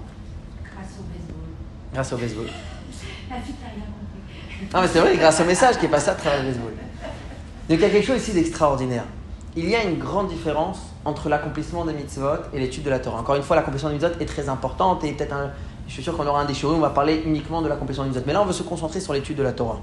[0.63, 1.45] Grâce au baseball.
[1.93, 2.45] Grâce au baseball.
[3.29, 4.67] La fille t'a rien compris.
[4.73, 6.73] Non, mais c'est vrai, grâce au message qui est passé à travers le baseball.
[7.69, 9.05] Donc il y a quelque chose ici d'extraordinaire.
[9.55, 13.19] Il y a une grande différence entre l'accomplissement des mitzvot et l'étude de la Torah.
[13.19, 15.35] Encore une fois, l'accomplissement des mitzvot est très importante et peut-être
[15.87, 18.09] je suis sûr qu'on aura un des où on va parler uniquement de l'accomplissement des
[18.09, 18.25] mitzvot.
[18.27, 19.79] Mais là, on veut se concentrer sur l'étude de la Torah.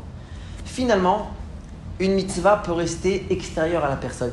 [0.64, 1.30] Finalement,
[1.98, 4.32] une mitzvah peut rester extérieure à la personne.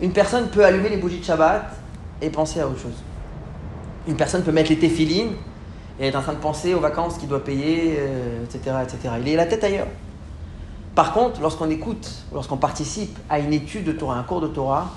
[0.00, 1.64] Une personne peut allumer les bougies de Shabbat
[2.20, 3.02] et penser à autre chose.
[4.08, 5.32] Une personne peut mettre les téfilines
[6.00, 7.98] et être en train de penser aux vacances qu'il doit payer,
[8.44, 9.14] etc., euh, etc.
[9.20, 9.88] Il est la tête ailleurs.
[10.94, 14.90] Par contre, lorsqu'on écoute, lorsqu'on participe à une étude de Torah, un cours de Torah,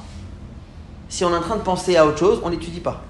[1.10, 3.02] si on est en train de penser à autre chose, on n'étudie pas.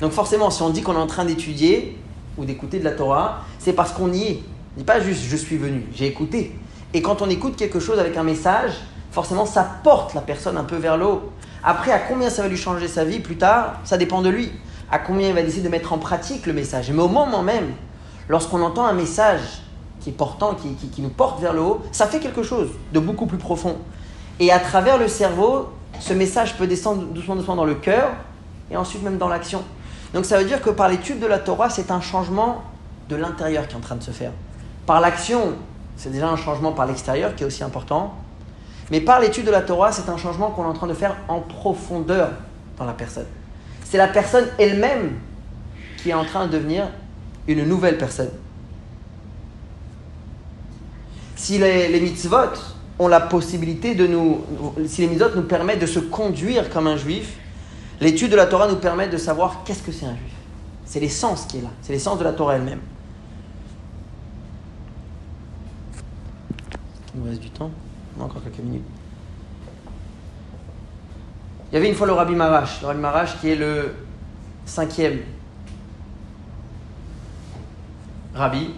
[0.00, 1.98] Donc forcément, si on dit qu'on est en train d'étudier
[2.38, 4.42] ou d'écouter de la Torah, c'est parce qu'on y est.
[4.78, 6.58] Dit pas juste je suis venu, j'ai écouté.
[6.94, 8.72] Et quand on écoute quelque chose avec un message,
[9.10, 11.22] forcément ça porte la personne un peu vers le haut.
[11.62, 14.50] Après, à combien ça va lui changer sa vie plus tard, ça dépend de lui.
[14.92, 16.90] À combien il va décider de mettre en pratique le message.
[16.92, 17.72] Mais au moment même,
[18.28, 19.40] lorsqu'on entend un message
[20.00, 23.00] qui est portant, qui, qui, nous porte vers le haut, ça fait quelque chose de
[23.00, 23.78] beaucoup plus profond.
[24.38, 28.10] Et à travers le cerveau, ce message peut descendre doucement, doucement dans le cœur
[28.70, 29.62] et ensuite même dans l'action.
[30.14, 32.62] Donc ça veut dire que par l'étude de la Torah, c'est un changement
[33.08, 34.32] de l'intérieur qui est en train de se faire.
[34.86, 35.54] Par l'action,
[35.96, 38.14] c'est déjà un changement par l'extérieur qui est aussi important.
[38.90, 41.16] Mais par l'étude de la Torah, c'est un changement qu'on est en train de faire
[41.28, 42.30] en profondeur
[42.76, 43.26] dans la personne.
[43.92, 45.18] C'est la personne elle-même
[45.98, 46.88] qui est en train de devenir
[47.46, 48.30] une nouvelle personne.
[51.36, 52.56] Si les, les mitzvot
[52.98, 54.40] ont la possibilité de nous,
[54.86, 57.36] si les mitzvot nous permettent de se conduire comme un juif,
[58.00, 60.32] l'étude de la Torah nous permet de savoir qu'est-ce que c'est un juif.
[60.86, 62.80] C'est l'essence qui est là, c'est l'essence de la Torah elle-même.
[67.14, 67.70] Il nous reste du temps,
[68.16, 68.84] on a encore quelques minutes.
[71.72, 73.94] Il y avait une fois le Rabbi Marash, le Rabbi Marash qui est le
[74.66, 75.20] cinquième
[78.34, 78.74] rabbi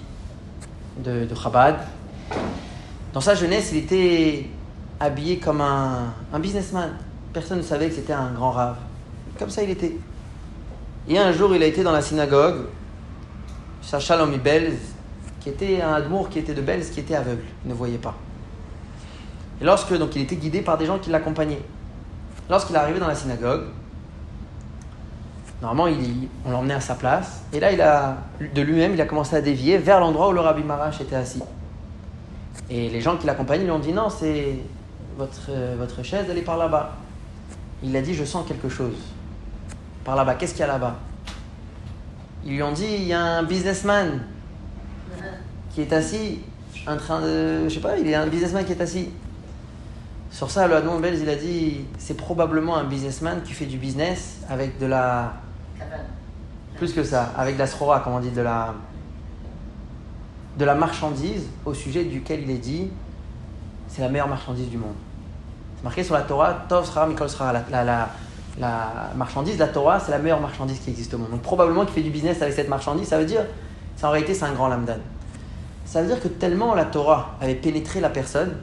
[0.99, 1.75] de, Chabad.
[3.13, 4.47] Dans sa jeunesse, il était
[5.01, 6.91] habillé comme un, businessman.
[7.33, 8.77] Personne ne savait que c'était un grand rave.
[9.41, 9.97] Comme ça, il était.
[11.09, 12.67] Et un jour, il a été dans la synagogue,
[13.83, 14.79] Shalom Belz,
[15.41, 18.15] qui était un admour qui était de Belz, qui était aveugle, il ne voyait pas.
[19.61, 21.63] Et lorsque, donc, il était guidé par des gens qui l'accompagnaient.
[22.51, 23.65] Lorsqu'il est arrivé dans la synagogue,
[25.63, 29.41] normalement, il, on l'emmenait à sa place, et là, de lui-même, il a commencé à
[29.41, 31.43] dévier vers l'endroit où le rabbi Marash était assis.
[32.71, 34.59] Et les gens qui l'accompagnaient lui ont dit non, c'est
[35.17, 36.97] votre, votre chaise, elle est par là-bas.
[37.83, 38.97] Il a dit, je sens quelque chose.
[40.05, 40.97] Par là-bas, qu'est-ce qu'il y a là-bas?
[42.45, 44.21] Ils lui ont dit, il y a un businessman
[45.75, 46.41] qui est assis,
[46.87, 47.69] en train de.
[47.69, 49.09] Je sais pas, il y a un businessman qui est assis.
[50.35, 53.79] Sur ça, le Admon Belz, il a dit, c'est probablement un businessman qui fait du
[53.79, 55.35] business avec de la.
[56.77, 58.75] Plus que ça, avec de la srora, comme on dit, de la.
[60.59, 62.91] de la marchandise au sujet duquel il est dit,
[63.87, 64.97] c'est la meilleure marchandise du monde.
[65.77, 68.09] C'est marqué sur la Torah, Tov Sra Mikol Sra, la, la, la,
[68.59, 71.31] la marchandise, la Torah, c'est la meilleure marchandise qui existe au monde.
[71.31, 73.43] Donc probablement qu'il fait du business avec cette marchandise, ça veut dire,
[73.95, 74.99] c'est en réalité, c'est un grand lamdan.
[75.85, 78.57] Ça veut dire que tellement la Torah avait pénétré la personne,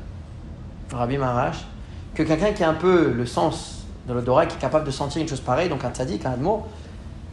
[0.94, 1.66] Rabbi Marash,
[2.14, 5.22] que quelqu'un qui a un peu le sens de l'odorat, qui est capable de sentir
[5.22, 6.66] une chose pareille, donc un tzaddik, un admo,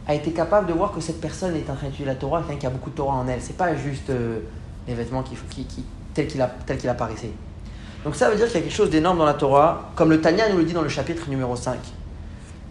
[0.07, 2.59] a été capable de voir que cette personne est en train d'étudier la Torah, quelqu'un
[2.59, 3.41] qui a beaucoup de Torah en elle.
[3.41, 4.39] C'est pas juste euh,
[4.87, 6.43] les vêtements qui, qui, qui, tel qu'il
[6.77, 7.31] qu apparaissait.
[8.03, 10.21] Donc ça veut dire qu'il y a quelque chose d'énorme dans la Torah, comme le
[10.21, 11.77] Tanya nous le dit dans le chapitre numéro 5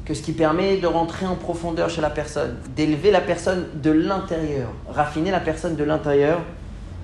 [0.09, 3.91] que ce qui permet de rentrer en profondeur chez la personne, d'élever la personne de
[3.91, 6.41] l'intérieur, raffiner la personne de l'intérieur,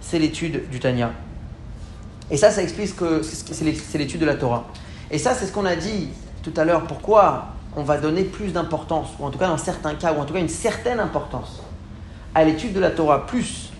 [0.01, 1.13] c'est l'étude du Tanya.
[2.31, 4.65] Et ça, ça explique que c'est l'étude de la Torah.
[5.11, 6.09] Et ça, c'est ce qu'on a dit
[6.43, 6.85] tout à l'heure.
[6.85, 10.25] Pourquoi on va donner plus d'importance, ou en tout cas dans certains cas, ou en
[10.25, 11.61] tout cas une certaine importance,
[12.35, 13.73] à l'étude de la Torah plus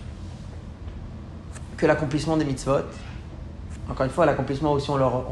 [1.77, 2.83] que l'accomplissement des mitzvot.
[3.89, 5.25] Encore une fois, l'accomplissement aussi, on leur,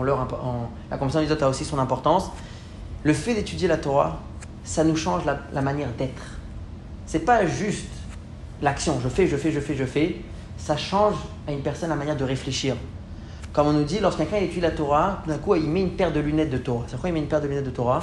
[0.89, 2.31] l'accomplissement des mitzvot a aussi son importance
[3.03, 4.19] le fait d'étudier la Torah,
[4.63, 6.23] ça nous change la, manière d'être.
[7.05, 7.89] C'est pas juste
[8.61, 10.15] l'action, je fais, je fais, je fais, je fais.
[10.57, 11.15] Ça change
[11.47, 12.75] à une personne la manière de réfléchir.
[13.53, 16.11] Comme on nous dit, lorsqu'un quelqu'un étudie la Torah, d'un coup, il met une paire
[16.11, 16.83] de lunettes de Torah.
[16.87, 17.99] C'est pourquoi il met une paire de lunettes de Torah?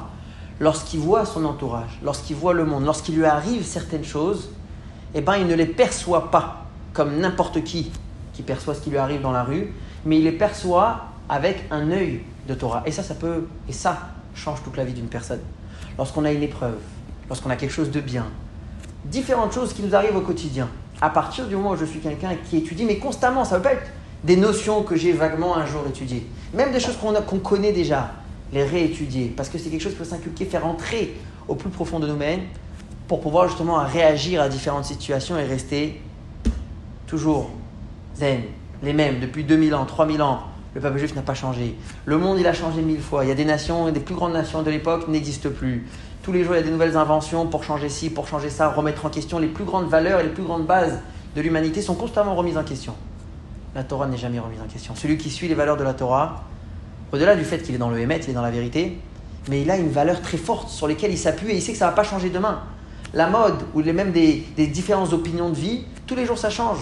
[0.61, 4.51] Lorsqu'il voit son entourage, lorsqu'il voit le monde, lorsqu'il lui arrive certaines choses,
[5.15, 7.91] eh ben, il ne les perçoit pas comme n'importe qui
[8.33, 9.73] qui perçoit ce qui lui arrive dans la rue,
[10.05, 12.83] mais il les perçoit avec un œil de Torah.
[12.87, 13.99] Et ça, ça peut, et ça,
[14.35, 15.41] change toute la vie d'une personne.
[15.99, 16.79] Lorsqu'on a une épreuve,
[17.29, 18.27] lorsqu'on a quelque chose de bien,
[19.05, 20.69] différentes choses qui nous arrivent au quotidien.
[21.01, 23.65] À partir du moment où je suis quelqu'un qui étudie, mais constamment, ça ne veut
[23.65, 23.91] pas être
[24.25, 28.13] des notions que j'ai vaguement un jour étudiées, même des choses qu'on connaît déjà,
[28.53, 31.15] les réétudier, parce que c'est quelque chose qu'il faut s'inculquer, faire entrer
[31.49, 32.43] au plus profond de nous-mêmes
[33.09, 36.01] pour pouvoir justement réagir à différentes situations et rester
[37.07, 37.51] toujours
[38.15, 38.43] zen,
[38.83, 40.41] les mêmes depuis 2000 ans, 3000 ans,
[40.75, 41.75] le peuple juif n'a pas changé.
[42.05, 43.25] Le monde, il a changé mille fois.
[43.25, 45.87] Il y a des nations, des plus grandes nations de l'époque n'existent plus.
[46.23, 48.69] Tous les jours, il y a des nouvelles inventions pour changer ci, pour changer ça,
[48.69, 49.41] remettre en question.
[49.41, 51.01] Les plus grandes valeurs et les plus grandes bases
[51.35, 52.95] de l'humanité sont constamment remises en question.
[53.75, 54.95] La Torah n'est jamais remise en question.
[54.97, 56.43] Celui qui suit les valeurs de la Torah,
[57.13, 58.99] au-delà du fait qu'il est dans le Hémet, il est dans la vérité,
[59.49, 61.79] mais il a une valeur très forte sur laquelle il s'appuie et il sait que
[61.79, 62.61] ça ne va pas changer demain.
[63.15, 66.79] La mode ou même des, des différences d'opinion de vie, tous les jours ça change.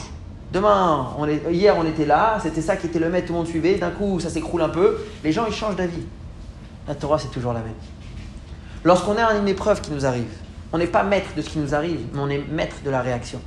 [0.52, 1.08] Demain,
[1.50, 3.90] hier on était là, c'était ça qui était le maître, tout le monde suivait, d'un
[3.90, 6.06] coup ça s'écroule un peu, les gens ils changent d'avis.
[6.86, 7.74] La Torah c'est toujours la même.
[8.82, 10.32] Lorsqu'on a une épreuve qui nous arrive,
[10.72, 13.02] on n'est pas maître de ce qui nous arrive, mais on est maître de la
[13.02, 13.40] réaction.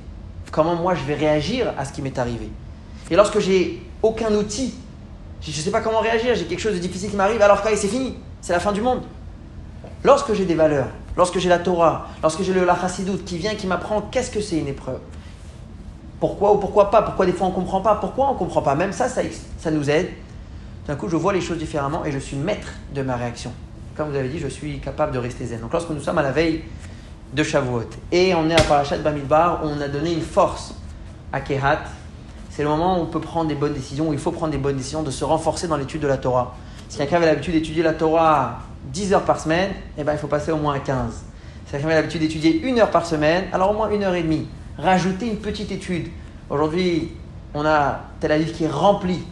[0.52, 2.52] Comment moi je vais réagir à ce qui m'est arrivé?
[3.12, 4.74] Et lorsque j'ai aucun outil,
[5.42, 7.88] je ne sais pas comment réagir, j'ai quelque chose de difficile qui m'arrive, alors c'est
[7.88, 9.02] fini, c'est la fin du monde.
[10.04, 10.88] Lorsque j'ai des valeurs,
[11.18, 12.78] lorsque j'ai la Torah, lorsque j'ai le la
[13.26, 15.00] qui vient, qui m'apprend qu'est-ce que c'est une épreuve,
[16.22, 18.62] pourquoi ou pourquoi pas Pourquoi des fois on ne comprend pas Pourquoi on ne comprend
[18.62, 20.10] pas Même ça, ça, nous aide.
[20.88, 23.52] D'un coup, je vois les choses différemment et je suis maître de ma réaction.
[23.98, 25.60] Comme vous avez dit, je suis capable de rester zen.
[25.60, 26.64] Donc lorsque nous sommes à la veille
[27.34, 30.76] de Shavuot et on est à Parashat Bamidbar, on a donné une force
[31.34, 31.82] à Kehat.
[32.62, 34.60] C'est le moment où on peut prendre des bonnes décisions, où il faut prendre des
[34.60, 36.56] bonnes décisions, de se renforcer dans l'étude de la Torah.
[36.90, 38.60] Si quelqu'un avait l'habitude d'étudier la Torah
[38.94, 41.24] 10 heures par semaine, eh ben, il faut passer au moins à 15.
[41.66, 44.22] Si quelqu'un avait l'habitude d'étudier une heure par semaine, alors au moins une heure et
[44.22, 44.48] demie
[44.78, 46.10] rajouter une petite étude.
[46.52, 47.14] Aujourd'hui,
[47.56, 49.24] on a Tel Aviv qui est rempli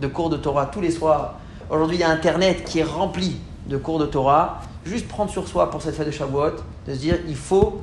[0.00, 1.34] de cours de Torah tous les soirs.
[1.68, 3.36] Aujourd'hui, il y a Internet qui est rempli
[3.66, 4.62] de cours de Torah.
[4.86, 6.52] Juste prendre sur soi pour cette fête de Shavuot,
[6.86, 7.82] de se dire il faut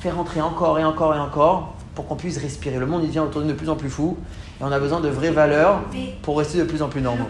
[0.00, 2.78] faire entrer encore et encore et encore pour qu'on puisse respirer.
[2.78, 4.16] Le monde il devient autour de nous de plus en plus fou
[4.58, 5.82] et on a besoin de vraies valeurs
[6.22, 7.26] pour rester de plus en plus normaux.